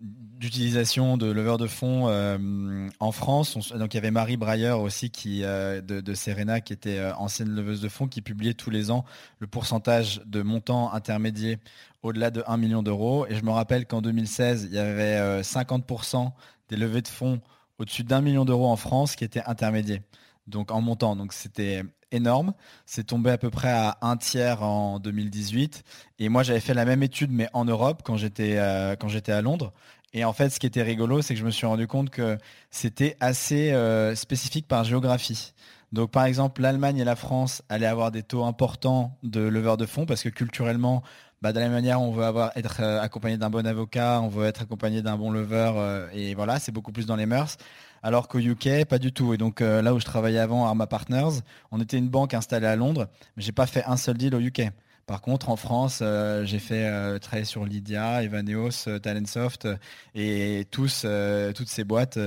[0.00, 3.56] d'utilisation de lever de fonds euh, en France.
[3.74, 7.88] donc il y avait Marie Breyer aussi qui de, Serena qui était ancienne leveuse de
[7.88, 9.04] fonds qui publiait tous les ans
[9.38, 11.58] le pourcentage de montants intermédiaires
[12.02, 13.26] au-delà de 1 million d'euros.
[13.28, 16.32] Et je me rappelle qu'en 2016 il y avait 50%
[16.70, 17.40] des levées de fonds
[17.78, 20.00] au-dessus d'un million d'euros en France qui était intermédiaire.
[20.46, 22.54] Donc en montant, donc c'était énorme.
[22.86, 25.82] C'est tombé à peu près à un tiers en 2018.
[26.18, 29.32] Et moi, j'avais fait la même étude, mais en Europe, quand j'étais euh, quand j'étais
[29.32, 29.72] à Londres.
[30.12, 32.38] Et en fait, ce qui était rigolo, c'est que je me suis rendu compte que
[32.70, 35.52] c'était assez euh, spécifique par géographie.
[35.92, 39.86] Donc, par exemple, l'Allemagne et la France allaient avoir des taux importants de leveur de
[39.86, 41.02] fonds parce que culturellement,
[41.42, 44.28] bah, de la même manière, on veut avoir, être euh, accompagné d'un bon avocat, on
[44.28, 47.58] veut être accompagné d'un bon lever, euh, et voilà, c'est beaucoup plus dans les mœurs.
[48.02, 49.34] Alors qu'au UK, pas du tout.
[49.34, 51.40] Et donc euh, là où je travaillais avant, Arma Partners,
[51.72, 54.40] on était une banque installée à Londres, mais j'ai pas fait un seul deal au
[54.40, 54.70] UK.
[55.06, 56.02] Par contre, en France,
[56.42, 59.68] j'ai fait travailler sur Lydia, Evaneos, Talentsoft
[60.16, 62.18] et toutes ces boîtes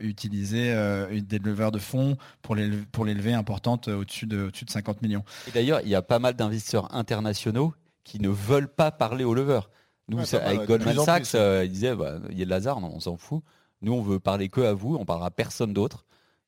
[0.00, 0.74] utilisaient
[1.20, 5.24] des leveurs de fonds pour les, pour lever importantes au-dessus de, au de 50 millions.
[5.46, 7.74] Et d'ailleurs, il y a pas mal d'investisseurs internationaux
[8.06, 9.68] qui ne veulent pas parler aux leveurs.
[10.08, 13.16] Nous, avec Goldman Sachs, euh, ils disaient, bah, il y a de l'hasard, on s'en
[13.16, 13.42] fout.
[13.82, 16.06] Nous, on veut parler que à vous, on parlera à personne d'autre.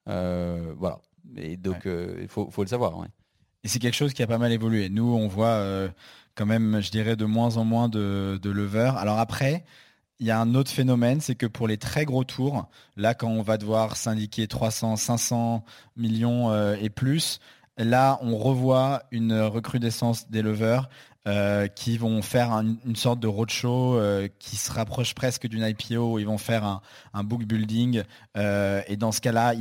[0.08, 1.00] Euh, voilà.
[1.36, 2.94] Et donc, euh, il faut, le savoir.
[3.64, 4.88] Et c'est quelque chose qui a pas mal évolué.
[4.88, 5.88] Nous, on voit
[6.36, 8.96] quand même, je dirais, de moins en moins de, de leveurs.
[8.96, 9.64] Alors après,
[10.20, 13.28] il y a un autre phénomène, c'est que pour les très gros tours, là, quand
[13.28, 15.64] on va devoir syndiquer 300, 500
[15.96, 17.40] millions et plus,
[17.76, 20.88] là, on revoit une recrudescence des leveurs
[21.26, 26.12] euh, qui vont faire une sorte de roadshow euh, qui se rapproche presque d'une IPO.
[26.12, 26.80] Où ils vont faire
[27.12, 28.02] un, book building
[28.36, 29.52] euh, et dans ce cas-là,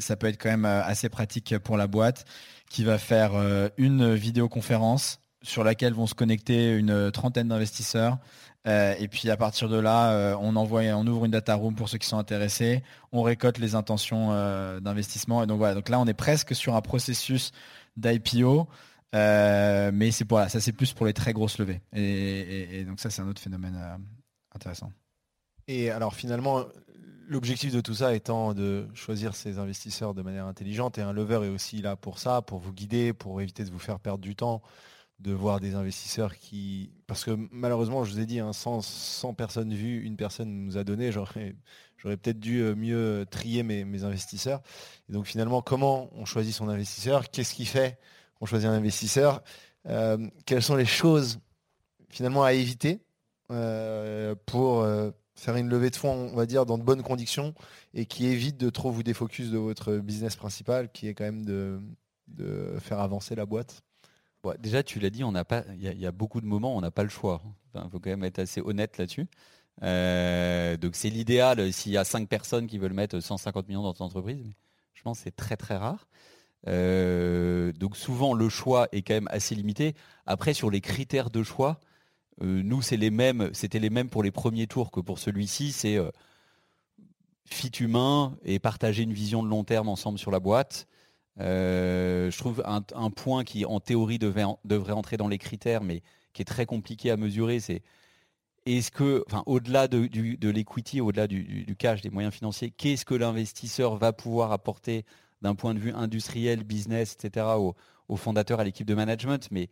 [0.00, 2.26] ça peut être quand même assez pratique pour la boîte
[2.68, 3.32] qui va faire
[3.78, 8.18] une vidéoconférence sur laquelle vont se connecter une trentaine d'investisseurs.
[8.66, 11.96] et puis à partir de là, on envoie, on ouvre une data room pour ceux
[11.96, 12.82] qui sont intéressés,
[13.12, 14.28] on récolte les intentions
[14.80, 15.42] d'investissement.
[15.42, 17.52] Et donc voilà, donc là on est presque sur un processus
[17.96, 18.68] d'IPO
[19.14, 21.80] euh, mais c'est ça c'est plus pour les très grosses levées.
[21.92, 23.96] Et, donc ça c'est un autre phénomène euh,
[24.54, 24.92] intéressant.
[25.66, 26.64] Et alors finalement,
[27.28, 31.46] l'objectif de tout ça étant de choisir ses investisseurs de manière intelligente et un lever
[31.46, 34.34] est aussi là pour ça, pour vous guider, pour éviter de vous faire perdre du
[34.34, 34.62] temps,
[35.20, 36.90] de voir des investisseurs qui...
[37.06, 40.78] Parce que malheureusement, je vous ai dit, hein, sans 100, personnes vues, une personne nous
[40.78, 41.54] a donné, j'aurais,
[42.02, 44.62] peut-être dû euh, mieux trier mes, mes investisseurs.
[45.10, 47.30] Et donc finalement, comment on choisit son investisseur?
[47.30, 47.98] Qu'est-ce qui fait?
[48.40, 49.42] On choisit un investisseur,
[49.86, 51.40] euh, quelles sont les choses
[52.10, 53.00] finalement à éviter
[53.50, 57.54] euh, pour euh, faire une levée de fonds, on va dire, dans de bonnes conditions
[57.94, 61.44] et qui évite de trop vous défocus de votre business principal, qui est quand même
[61.44, 61.80] de,
[62.80, 63.82] faire avancer la boîte?
[64.60, 67.42] Déjà, tu l'as dit, il y, a beaucoup de moments on n'a pas le choix.
[67.74, 69.26] Il faut quand même être assez honnête là-dessus.
[69.82, 74.04] donc c'est l'idéal s'il y a 5 personnes qui veulent mettre 150 millions dans ton
[74.04, 74.38] entreprise.
[74.94, 76.06] je pense que c'est très très rare.
[76.66, 79.94] Donc souvent le choix est quand même assez limité.
[80.26, 81.80] Après sur les critères de choix,
[82.40, 85.72] nous c'est les mêmes, c'était les mêmes pour les premiers tours que pour celui-ci.
[85.72, 85.98] C'est
[87.44, 90.86] fit humain et partager une vision de long terme ensemble sur la boîte.
[91.38, 96.02] je trouve un, point qui en théorie devrait entrer dans les critères, mais
[96.32, 97.82] qui est très compliqué à mesurer, c'est
[98.66, 100.08] est-ce que, enfin, au-delà de,
[100.48, 105.04] l'equity, au-delà du, cash, des moyens financiers, qu'est-ce que l'investisseur va pouvoir apporter
[105.42, 107.74] d'un point de vue industriel, business, etc., aux
[108.08, 109.68] au fondateurs, à l'équipe de management Mais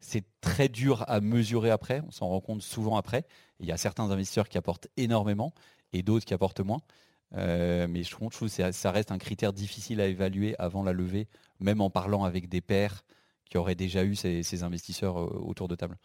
[0.00, 3.24] c'est très dur à mesurer après, on s'en rend compte souvent après.
[3.60, 5.52] Il y a certains investisseurs qui apportent énormément
[5.92, 6.82] et d'autres qui apportent moins.
[7.34, 11.28] Euh, mais je trouve, que ça reste un critère difficile à évaluer avant la levée,
[11.58, 13.04] même en parlant avec des pairs
[13.50, 15.96] qui auraient déjà eu ces investisseurs euh, autour de table.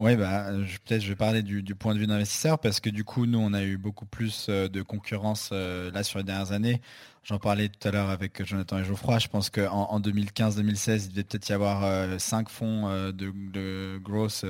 [0.00, 0.46] Oui, bah,
[0.86, 3.52] peut-être je vais parler du, point de vue d'investisseur parce que du coup, nous, on
[3.52, 6.80] a eu beaucoup plus euh, de concurrence euh, là sur les dernières années.
[7.22, 9.18] J'en parlais tout à l'heure avec Jonathan et Geoffroy.
[9.18, 13.12] Je pense qu'en en 2015-2016, il devait peut-être y avoir euh, cinq fonds de,
[13.52, 14.46] de growth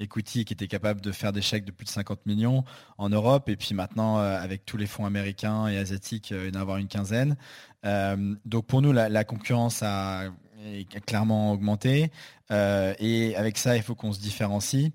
[0.00, 2.62] equity qui étaient capables de faire des chèques de plus de 50 millions
[2.98, 3.48] en Europe.
[3.48, 6.76] Et puis maintenant, avec tous les fonds américains et asiatiques, il y en a avoir
[6.76, 7.38] une quinzaine.
[8.44, 10.24] donc pour nous, la concurrence a
[10.64, 12.10] est clairement augmenté.
[12.50, 14.90] Euh, et avec ça, il faut qu'on se différencie.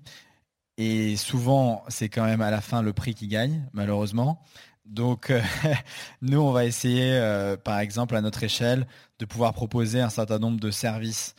[0.78, 4.42] Et souvent, c'est quand même à la fin le prix qui gagne, malheureusement.
[4.84, 5.40] Donc, euh,
[6.22, 8.86] nous, on va essayer, euh, par exemple, à notre échelle,
[9.18, 11.34] de pouvoir proposer un certain nombre de services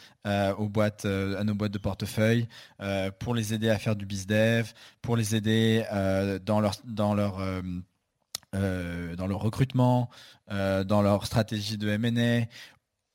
[0.57, 2.49] aux boîtes, à nos boîtes de portefeuille,
[3.17, 5.86] pour les aider à faire du bizdev, pour les aider
[6.45, 7.39] dans leur, dans leur
[8.51, 10.09] dans leur recrutement,
[10.49, 12.47] dans leur stratégie de M&A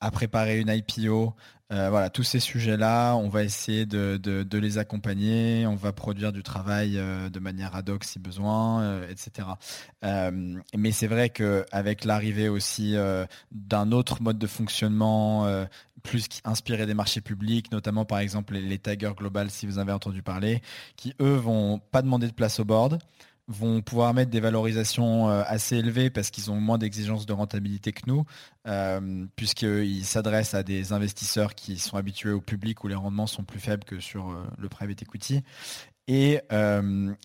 [0.03, 1.33] à préparer une IPO.
[1.71, 6.43] Euh, voilà, tous ces sujets-là, on va essayer de, les accompagner, on va produire du
[6.43, 9.47] travail euh, de manière ad hoc si besoin, euh, etc.
[10.75, 12.95] mais c'est vrai qu'avec l'arrivée aussi
[13.51, 15.47] d'un autre mode de fonctionnement
[16.03, 19.93] plus inspiré des marchés publics, notamment par exemple les, les Tiger Global, si vous avez
[19.93, 20.61] entendu parler,
[20.97, 22.99] qui eux vont pas demander de place au board
[23.47, 27.91] vont pouvoir mettre des valorisations euh, assez élevées parce qu'ils ont moins d'exigences de rentabilité
[27.91, 28.25] que nous,
[28.67, 33.43] euh, puisqu'ils s'adressent à des investisseurs qui sont habitués au public où les rendements sont
[33.43, 35.43] plus faibles que sur euh, le private equity.
[36.07, 36.41] Et,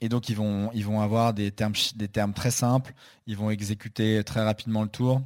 [0.09, 2.95] donc ils vont, ils vont avoir des termes, des termes très simples,
[3.27, 5.21] ils vont exécuter très rapidement le tour.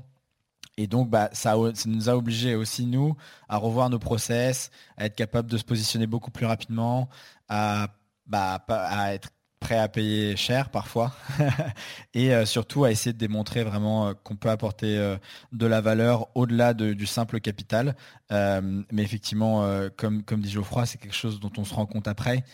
[0.79, 3.15] Et donc, bah, ça, nous a obligés aussi, nous,
[3.51, 7.11] à revoir nos process, à être capable de se positionner beaucoup plus rapidement,
[7.51, 7.89] à,
[8.27, 9.29] bah, à être
[9.63, 11.13] prêt à payer cher parfois
[12.15, 15.17] et euh, surtout à essayer de démontrer vraiment euh, qu'on peut apporter euh,
[15.53, 17.95] de la valeur au-delà du simple capital.
[18.31, 22.45] mais effectivement, comme, dit Geoffroy, c'est quelque chose dont on se rend compte après.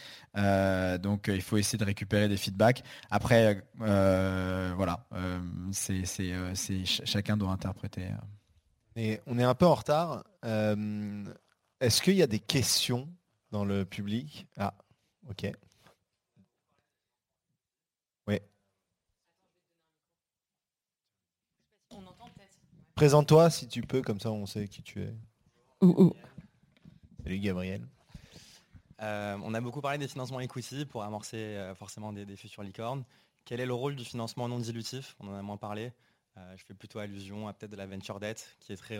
[0.98, 2.82] donc il faut essayer de récupérer des feedbacks.
[3.10, 5.06] Après, voilà,
[7.04, 8.08] chacun doit interpréter.
[9.26, 10.24] On est un peu en retard.
[10.42, 13.08] Est-ce qu'il y a des questions
[13.50, 14.46] dans le public?
[14.58, 14.74] Ah,
[15.30, 15.52] ok.
[22.98, 25.14] Présente-toi si tu peux, comme ça on sait qui tu es.
[27.22, 27.86] Salut Gabriel.
[29.00, 33.04] Euh, on a beaucoup parlé des financements equity pour amorcer euh, forcément des, futurs licornes.
[33.44, 35.14] Quel est le rôle du financement non dilutif?
[35.20, 35.92] On en a moins parlé.
[36.38, 38.98] Euh, je fais plutôt allusion à peut-être de la venture debt qui est très,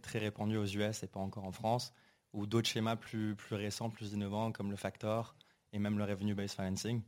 [0.00, 1.92] très répandue aux US et pas encore en France,
[2.32, 5.34] ou d'autres schémas plus, plus récents, plus innovants comme le factor
[5.72, 7.02] et même le revenue-based financing.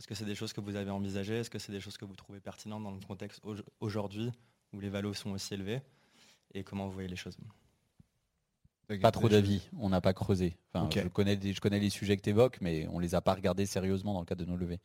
[0.00, 1.36] Est-ce que c'est des choses que vous avez envisagées?
[1.36, 3.40] Est-ce que c'est des choses que vous trouvez pertinentes dans le contexte
[3.78, 4.32] aujourd'hui?
[4.74, 5.80] Où les valos sont aussi élevés
[6.52, 7.36] et comment vous voyez les choses
[9.00, 10.56] pas trop d'avis, on n'a pas creusé.
[10.74, 13.66] je, connais je connais les sujets que tu évoques, mais on les a pas regardés
[13.66, 14.80] sérieusement dans le cadre de nos levées.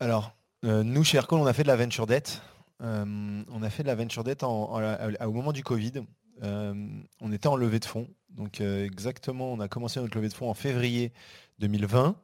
[0.00, 2.42] Alors, euh, nous, chez Aircall, on a fait de la venture debt.
[2.82, 6.04] Euh, on a fait de la venture debt au moment du Covid.
[6.42, 6.74] Euh,
[7.20, 8.08] on était en levée de fonds.
[8.30, 11.12] Donc, exactement, on a commencé notre levée de fonds en février
[11.58, 12.14] 2020,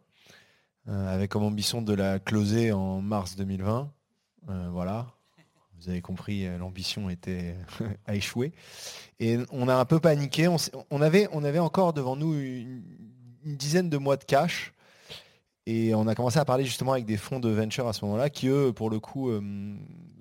[0.87, 3.91] avec comme ambition de la closer en mars 2020.
[4.71, 5.09] voilà,
[5.85, 7.57] vous avez compris, euh, l'ambition était
[8.07, 8.53] à échouer.
[9.21, 10.49] Et on a un peu paniqué.
[10.91, 12.83] On, avait, on avait encore devant nous une,
[13.45, 14.73] dizaine de mois de cash.
[15.67, 18.29] Et on a commencé à parler justement avec des fonds de venture à ce moment-là,
[18.29, 19.41] qui eux, pour le coup, euh,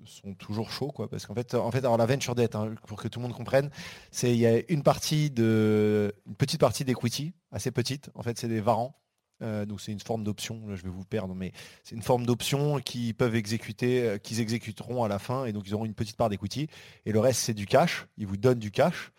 [0.04, 1.08] sont toujours chauds, quoi.
[1.08, 3.36] Parce qu'en fait, en fait, alors la venture debt, hein, pour que tout le monde
[3.36, 3.70] comprenne,
[4.10, 8.10] c'est il y a une partie de, une petite partie d'equity, assez petite.
[8.14, 8.94] En fait, c'est des varants
[9.42, 12.78] euh, donc c'est une forme d'option, je vais vous perdre, mais c'est une forme d'option
[12.78, 16.16] qu'ils peuvent exécuter, euh, qu'ils exécuteront à la fin, et donc ils auront une petite
[16.16, 16.68] part d'equity.
[17.04, 18.06] Et le reste, c'est du cash.
[18.16, 19.12] Ils vous donnent du cash,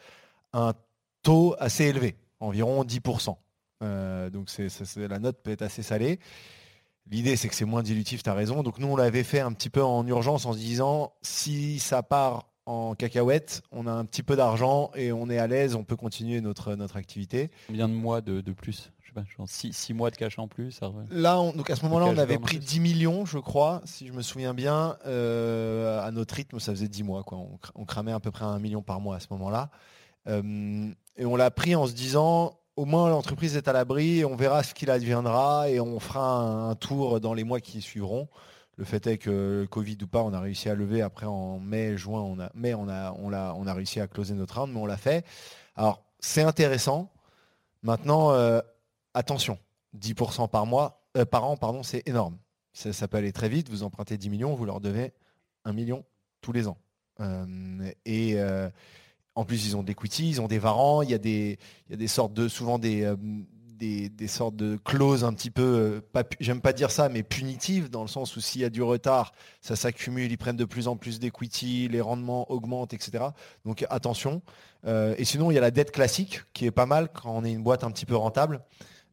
[0.54, 0.74] un
[1.22, 3.36] taux assez élevé, environ 10%.
[3.84, 6.20] Euh, donc c'est, la note peut être assez salée.
[7.12, 8.64] L'idée, c'est que c'est moins dilutif, tu as raison.
[8.64, 12.02] Donc nous, on l'avait fait un petit peu en urgence en se disant, si ça
[12.02, 15.84] part en cacahuète, on a un petit peu d'argent et on est à l'aise, on
[15.84, 17.52] peut continuer notre, notre activité.
[17.68, 18.92] Combien de mois de, plus?
[19.16, 22.08] Je sais pas, genre 6 mois de cash en plus Là, donc à ce moment-là,
[22.08, 24.98] on avait pris 10 millions, je crois, si je me souviens bien.
[25.06, 27.24] Euh, à notre rythme, ça faisait 10 mois.
[27.24, 27.40] Quoi.
[27.76, 29.70] On, cramait à peu près un million par mois à ce moment-là.
[30.28, 34.36] Euh, et on l'a pris en se disant, au moins l'entreprise est à l'abri, on
[34.36, 38.28] verra ce qu'il adviendra et on fera un tour dans les mois qui suivront.
[38.78, 41.96] Le fait est que Covid ou pas, on a réussi à lever après en mai,
[41.96, 44.74] juin, on a, mai, on a, on a, on a réussi à closer notre round,
[44.74, 45.26] mais on l'a fait.
[45.78, 47.10] Alors, c'est intéressant.
[47.84, 48.60] Maintenant, euh,
[49.16, 49.58] attention,
[50.00, 52.38] 10% par mois, euh, par an, c'est énorme.
[52.74, 53.70] Ça, peut aller très vite.
[53.70, 55.14] Vous empruntez 10 millions, vous leur devez
[55.64, 56.04] 1 million
[56.42, 56.78] tous les ans.
[57.22, 58.38] Euh, et
[59.36, 61.58] en plus, ils ont des equity, ils ont des varants, il y a des,
[62.08, 63.06] sortes de, souvent des,
[64.28, 68.08] sortes de clauses un petit peu, euh, j'aime pas dire ça, mais punitives, dans le
[68.08, 71.20] sens où s'il y a du retard, ça s'accumule, ils prennent de plus en plus
[71.20, 73.26] d'equity, les rendements augmentent, etc.
[73.66, 74.42] Donc attention.
[74.88, 77.44] Euh, et sinon, il y a la dette classique, qui est pas mal quand on
[77.44, 78.62] est une boîte un petit peu rentable.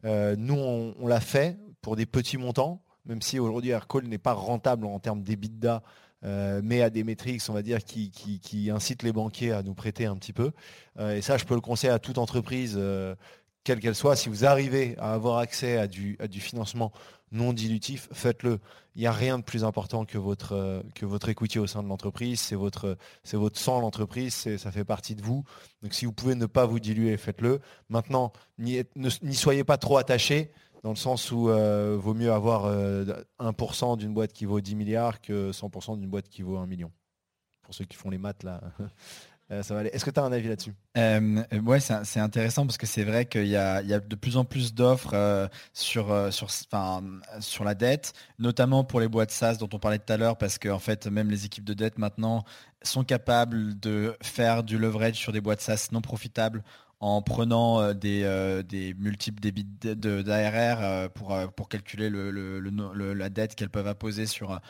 [0.05, 4.32] Euh, nous, on, l'a fait pour des petits montants, même si aujourd'hui Aircall n'est pas
[4.32, 5.82] rentable en termes d'EBITDA,
[6.62, 10.07] mais à des métriques, on va dire, qui, qui, incitent les banquiers à nous prêter
[10.07, 10.53] un petit peu.
[11.00, 12.80] et ça, je peux le conseiller à toute entreprise
[13.64, 16.92] quelle qu'elle soit, si vous arrivez à avoir accès à du financement
[17.33, 18.61] non dilutif, faites-le.
[18.95, 21.83] Il n'y a rien de plus important que votre, euh, que votre equity au sein
[21.83, 22.41] de l'entreprise.
[22.41, 25.45] C'est votre, c'est votre sang, l'entreprise, ça fait partie de vous.
[25.83, 27.61] Donc si vous pouvez ne pas vous diluer, faites-le.
[27.89, 28.85] Maintenant, n'y
[29.33, 30.53] soyez pas trop attachés,
[30.83, 32.72] dans le sens où euh, vaut mieux avoir 1%
[33.93, 36.91] euh, d'une boîte qui vaut 10 milliards que 100% d'une boîte qui vaut 1 million.
[37.62, 38.61] Pour ceux qui font les maths là.
[39.53, 40.72] Euh, Est-ce que tu as un avis là-dessus?
[40.96, 44.74] Euh, Ouais, c'est intéressant parce que c'est vrai qu'il y, a de plus en plus
[44.74, 49.78] d'offres euh, sur, euh, sur, sur la dette, notamment pour les boîtes SaaS dont on
[49.78, 52.44] parlait tout à l'heure, parce que en fait, même les équipes de dette maintenant
[52.82, 56.62] sont capables de faire du leverage sur des boîtes SaaS non profitables
[57.00, 62.61] en prenant des, des multiples débits d'ARR pour, pour calculer le,
[63.12, 64.61] la dette qu'elles peuvent apposer sur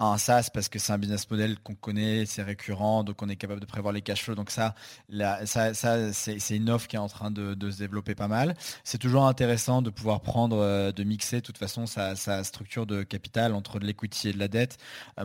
[0.00, 3.36] un SaaS parce que c'est un business model qu'on connaît, c'est récurrent, donc on est
[3.36, 4.34] capable de prévoir les cash flows.
[4.34, 4.74] Donc ça,
[5.44, 8.54] ça, c'est une offre qui est en train de, se développer pas mal.
[8.82, 13.02] C'est toujours intéressant de pouvoir prendre, euh, de mixer de toute façon sa, structure de
[13.02, 14.78] capital entre de l'equity et de la dette.
[15.18, 15.24] Euh,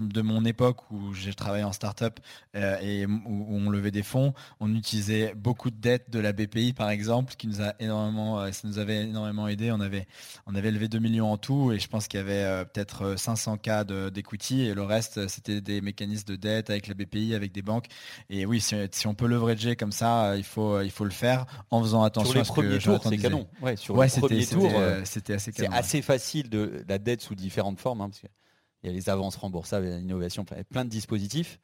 [0.00, 2.20] de mon époque où j'ai travaillé en startup
[2.54, 6.74] euh, et où, on levait des fonds, on utilisait beaucoup de dettes de la BPI
[6.74, 9.72] par exemple, qui nous a énormément, ça nous avait énormément aidé.
[9.72, 10.06] On avait,
[10.46, 13.56] on avait levé 2 millions en tout et je pense qu'il y avait peut-être 500
[13.56, 17.52] cas de d'equity et le reste c'était des mécanismes de dette avec la BPI, avec
[17.52, 17.86] des banques.
[18.30, 21.82] Et oui, si, on peut leverager comme ça, il faut, il faut le faire en
[21.82, 23.46] faisant attention à ce que tours, c'est canon.
[23.60, 27.78] Ouais, sur ouais, c'était euh, c'était assez C'est assez facile de la dette sous différentes
[27.78, 28.30] formes, hein, parce qu'il
[28.84, 31.58] y a les avances remboursables, l'innovation, plein de dispositifs.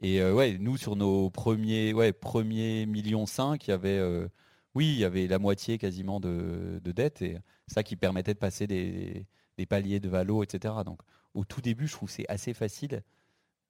[0.00, 4.28] Et euh, ouais, nous sur nos premiers, ouais, premiers millions 5, il y avait, euh,
[4.74, 8.38] oui, il y avait la moitié quasiment de, de dette et ça qui permettait de
[8.38, 9.26] passer des,
[9.56, 10.74] des paliers de valo, etc.
[10.84, 11.00] Donc
[11.38, 13.02] au tout début, je trouve que c'est assez facile.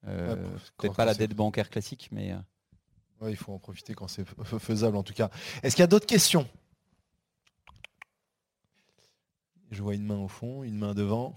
[0.07, 0.37] Euh,
[0.79, 2.33] peut-être pas la dette bancaire classique, mais.
[2.33, 3.31] Euh.
[3.31, 4.25] il faut en profiter quand c'est
[4.59, 5.31] faisable en tout cas.
[5.63, 6.49] Est-ce qu'il y a d'autres questions?
[9.71, 11.37] Je vois une main au fond, une main devant.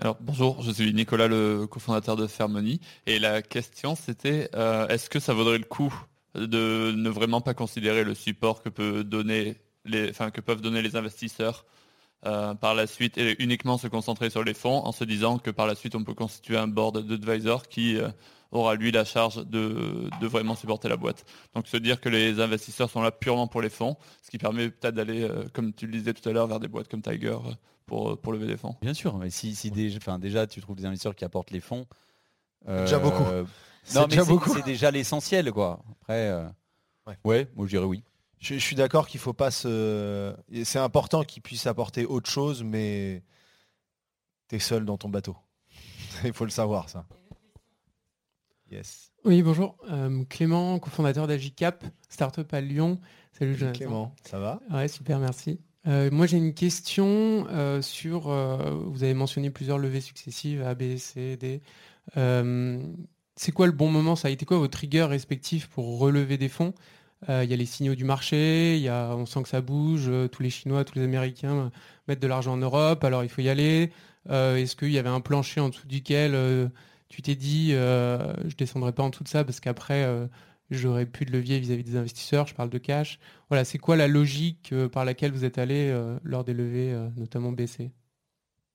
[0.00, 2.80] Alors bonjour, je suis Nicolas, le cofondateur de Fairmoney.
[3.06, 5.94] Et la question c'était, euh, est-ce que ça vaudrait le coup
[6.34, 11.64] de ne vraiment pas considérer le support que peut donner que peuvent donner les investisseurs
[12.26, 15.50] euh, par la suite et uniquement se concentrer sur les fonds en se disant que
[15.50, 18.08] par la suite on peut constituer un board d'advisors qui euh,
[18.50, 21.26] aura lui la charge de, vraiment supporter la boîte.
[21.54, 24.70] Donc se dire que les investisseurs sont là purement pour les fonds, ce qui permet
[24.70, 27.36] peut-être d'aller, euh, comme tu le disais tout à l'heure, vers des boîtes comme Tiger
[27.84, 28.74] pour, pour lever des fonds.
[28.80, 31.86] Bien sûr, mais si, déjà, déjà tu trouves des investisseurs qui apportent les fonds.
[32.66, 33.24] déjà beaucoup.
[33.94, 34.16] Non, mais
[34.54, 35.84] c'est déjà l'essentiel, quoi.
[36.00, 36.32] Après,
[37.06, 37.18] ouais.
[37.24, 38.02] ouais, moi je dirais oui.
[38.44, 40.34] Je, suis d'accord qu'il faut pas se.
[40.64, 43.22] C'est important qu'il puisse apporter autre chose, mais
[44.48, 45.34] tu es seul dans ton bateau.
[46.24, 47.06] Il faut le savoir, ça.
[48.70, 49.12] Yes.
[49.24, 49.78] Oui, bonjour.
[49.90, 53.00] Euh, Clément, cofondateur d'Agicap, startup à Lyon.
[53.32, 53.78] Salut Jonathan.
[53.78, 54.60] Clément, ça va?
[54.70, 55.58] Ouais, super, merci.
[55.86, 58.28] Euh, moi, j'ai une question euh, sur.
[58.28, 61.62] vous avez mentionné plusieurs levées successives, A, B, C, D.
[62.14, 64.16] c'est quoi le bon moment?
[64.16, 66.74] Ça a été quoi vos triggers respectifs pour relever des fonds?
[67.28, 70.28] Il y a les signaux du marché, y a, on sent que ça bouge, euh,
[70.28, 71.70] tous les Chinois, tous les Américains euh,
[72.08, 73.92] mettent de l'argent en Europe, alors il faut y aller.
[74.28, 76.70] Est-ce qu'il y avait un plancher en dessous duquel
[77.10, 80.08] tu t'es dit je je descendrai pas en dessous de ça parce qu'après
[80.70, 83.18] j'aurais plus de levier vis-à-vis des investisseurs, je parle de cash.
[83.50, 87.90] Voilà, c'est quoi la logique par laquelle vous êtes allé lors des levées, notamment BC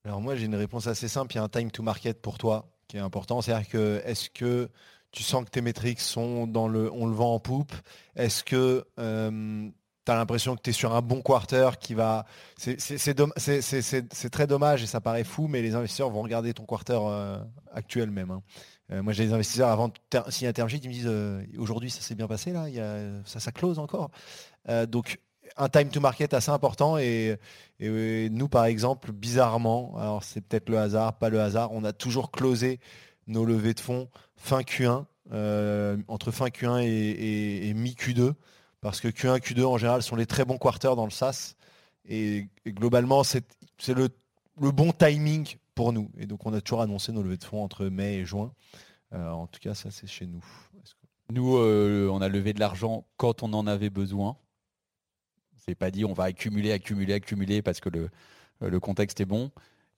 [0.04, 2.38] Alors moi j'ai une réponse assez simple, il y a un time to market pour
[2.38, 3.40] toi qui est important.
[3.40, 4.68] C'est-à-dire que est-ce que
[5.12, 7.72] tu sens que tes métriques sont dans le on le vend en poupe
[8.16, 9.68] Est-ce que euh,
[10.06, 12.24] tu as l'impression que tu es sur un bon quarter qui va.
[12.56, 17.38] C'est très dommage et ça paraît fou, mais les investisseurs vont regarder ton quarter euh,
[17.72, 18.30] actuel même.
[18.30, 18.42] Hein.
[18.92, 19.94] Euh, moi j'ai des investisseurs avant de
[20.30, 23.52] signer un ils me disent aujourd'hui ça s'est bien passé là, y a, ça, ça
[23.52, 24.10] close encore.
[24.88, 25.20] donc
[25.56, 27.38] un time to market assez important et,
[27.78, 32.32] nous par exemple bizarrement alors c'est peut-être le hasard pas le hasard on a toujours
[32.32, 32.80] closé
[33.28, 34.08] nos levées de fonds
[34.40, 38.32] fin Q1 euh, entre fin Q1 et, mi Q2
[38.80, 41.54] parce que Q1 Q2 en général sont les très bons quarters dans le SaaS
[42.08, 43.44] et, globalement c'est
[43.88, 44.08] le,
[44.56, 46.10] bon timing pour nous.
[46.18, 48.52] Et donc on a toujours annoncé nos levées de fonds entre mai et juin.
[49.12, 50.44] Euh, en tout cas ça c'est chez nous.
[51.30, 54.36] Nous euh, on a levé de l'argent quand on en avait besoin.
[55.56, 58.08] C'est pas dit on va accumuler, accumuler, accumuler parce que le,
[58.60, 59.52] le contexte est bon.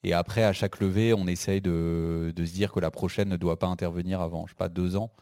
[0.04, 3.58] Et après, à chaque levée, on essaye de, se dire que la prochaine ne doit
[3.58, 5.12] pas intervenir avant, je sais pas, deux ans.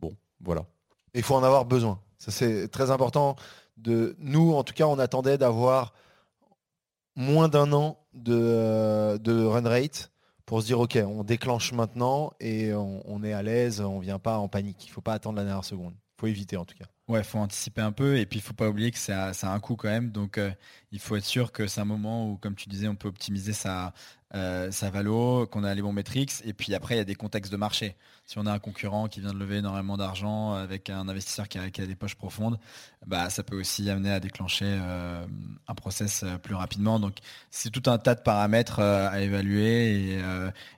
[0.00, 0.66] Bon, voilà.
[1.14, 2.00] Il faut en avoir besoin.
[2.18, 3.36] Ça, c'est très important.
[3.76, 4.14] De...
[4.18, 5.92] Nous, en tout cas, on attendait d'avoir
[7.16, 10.10] moins d'un an de, de run rate
[10.46, 14.20] pour se dire, OK, on déclenche maintenant et on, est à l'aise, on ne vient
[14.20, 14.84] pas en panique.
[14.84, 15.94] Il ne faut pas attendre la dernière seconde.
[15.94, 16.86] Il faut éviter, en tout cas.
[17.08, 19.60] Ouais, faut anticiper un peu et puis il faut pas oublier que ça, a un
[19.60, 20.10] coût quand même.
[20.10, 20.50] Donc euh,
[20.90, 23.52] il faut être sûr que c'est un moment où, comme tu disais, on peut optimiser
[23.52, 23.92] sa,
[24.34, 26.32] euh, sa valo, qu'on a les bons métriques.
[26.44, 27.94] Et puis après, il y a des contextes de marché.
[28.24, 31.58] Si on a un concurrent qui vient de lever énormément d'argent avec un investisseur qui
[31.58, 32.58] a, des poches profondes,
[33.06, 35.24] bah, ça peut aussi amener à déclencher euh,
[35.68, 36.98] un process plus rapidement.
[36.98, 37.18] Donc
[37.52, 40.22] c'est tout un tas de paramètres à évaluer et,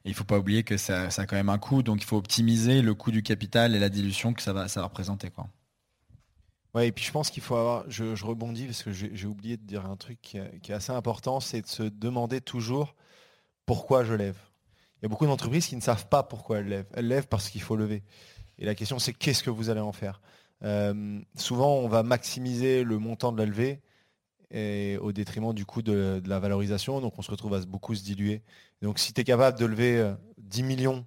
[0.04, 1.82] il faut pas oublier que ça, ça, a quand même un coût.
[1.82, 4.80] Donc il faut optimiser le coût du capital et la dilution que ça va, ça
[4.80, 5.30] va représenter.
[5.30, 5.48] Quoi.
[6.74, 9.62] Ouais, et puis je pense qu'il faut avoir, je, rebondis parce que j'ai oublié de
[9.62, 12.94] dire un truc qui, est assez important, c'est de se demander toujours
[13.64, 14.36] pourquoi je lève.
[15.00, 16.88] Il y a beaucoup d'entreprises qui ne savent pas pourquoi elles lèvent.
[16.92, 18.02] Elles lèvent parce qu'il faut lever.
[18.58, 20.20] Et la question c'est qu'est-ce que vous allez en faire?
[20.64, 23.80] Euh, Souvent on va maximiser le montant de la levée
[24.50, 27.94] et au détriment du coût de, de, la valorisation, donc on se retrouve à beaucoup
[27.94, 28.42] se diluer.
[28.82, 31.06] Donc si tu es capable de lever 10 euh, millions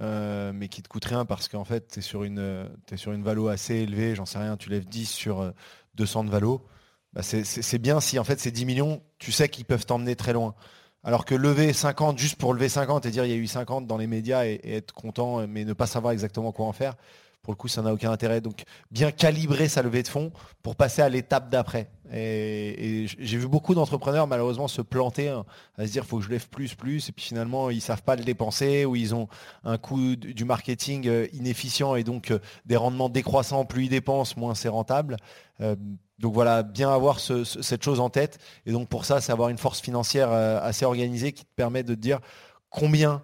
[0.00, 3.48] euh, mais qui te coûte rien parce qu'en fait, tu es sur une, es valo
[3.48, 5.52] assez élevée, j'en sais rien, tu lèves 10 sur
[5.94, 6.66] 200 euh, de valo,
[7.12, 10.32] bah c'est bien si en fait ces 10 millions, tu sais qu'ils peuvent t'emmener très
[10.32, 10.54] loin.
[11.02, 13.86] Alors que lever 50 juste pour lever 50 et dire il y a eu 50
[13.86, 16.94] dans les médias et être content, mais ne pas savoir exactement quoi en faire,
[17.42, 18.40] pour le coup, ça n'a aucun intérêt.
[18.40, 20.30] Donc, bien calibrer sa levée de fonds
[20.62, 21.90] pour passer à l'étape d'après.
[22.12, 25.46] Et, j'ai vu beaucoup d'entrepreneurs, malheureusement, se planter hein,
[25.78, 27.08] à se dire, faut que je lève plus, plus.
[27.08, 29.28] Et puis finalement, ils ne savent pas le dépenser ou ils ont
[29.64, 33.64] un coût du marketing euh, inefficient et donc euh, des rendements décroissants.
[33.64, 35.16] Plus ils dépensent, moins c'est rentable.
[35.60, 35.76] Euh,
[36.18, 38.38] donc voilà, bien avoir cette chose en tête.
[38.66, 41.94] Et donc pour ça, c'est avoir une force financière assez organisée qui te permet de
[41.94, 42.20] te dire
[42.68, 43.22] combien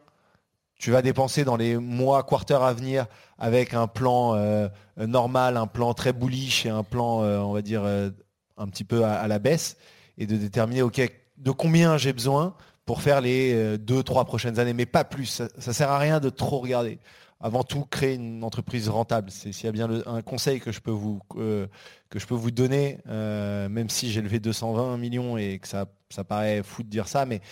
[0.78, 3.06] tu vas dépenser dans les mois, quarters à venir
[3.38, 4.68] avec un plan euh,
[4.98, 8.10] normal, un plan très bullish et un plan, euh, on va dire, euh,
[8.56, 9.76] un petit peu à, la baisse,
[10.18, 12.54] et de déterminer, de combien j'ai besoin
[12.86, 15.26] pour faire les deux, trois prochaines années, mais pas plus.
[15.26, 16.98] Ça, ne sert à rien de trop regarder.
[17.40, 19.30] Avant tout, créer une entreprise rentable.
[19.30, 21.68] C'est s'il y a bien un conseil que je peux vous, que
[22.14, 26.62] je peux vous donner, même si j'ai levé 220 millions et que ça, ça paraît
[26.62, 27.42] fou de dire ça, mais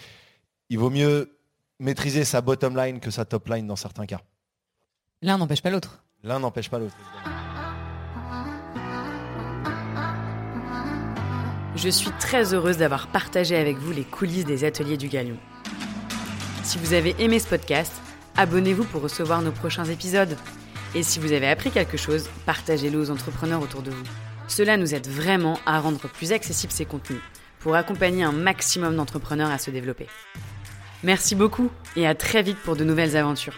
[0.70, 1.36] il vaut mieux
[1.80, 4.20] maîtriser sa bottom line que sa top line dans certains cas.
[5.22, 6.04] L'un n'empêche pas l'autre.
[6.22, 6.96] L'un n'empêche pas l'autre.
[11.76, 15.36] Je suis très heureuse d'avoir partagé avec vous les coulisses des ateliers du Galion.
[16.62, 17.92] Si vous avez aimé ce podcast,
[18.36, 20.36] abonnez-vous pour recevoir nos prochains épisodes.
[20.94, 24.04] Et si vous avez appris quelque chose, partagez-le aux entrepreneurs autour de vous.
[24.46, 27.20] Cela nous aide vraiment à rendre plus accessibles ces contenus
[27.58, 30.06] pour accompagner un maximum d'entrepreneurs à se développer.
[31.04, 33.52] Merci beaucoup et à très vite pour de nouvelles aventures.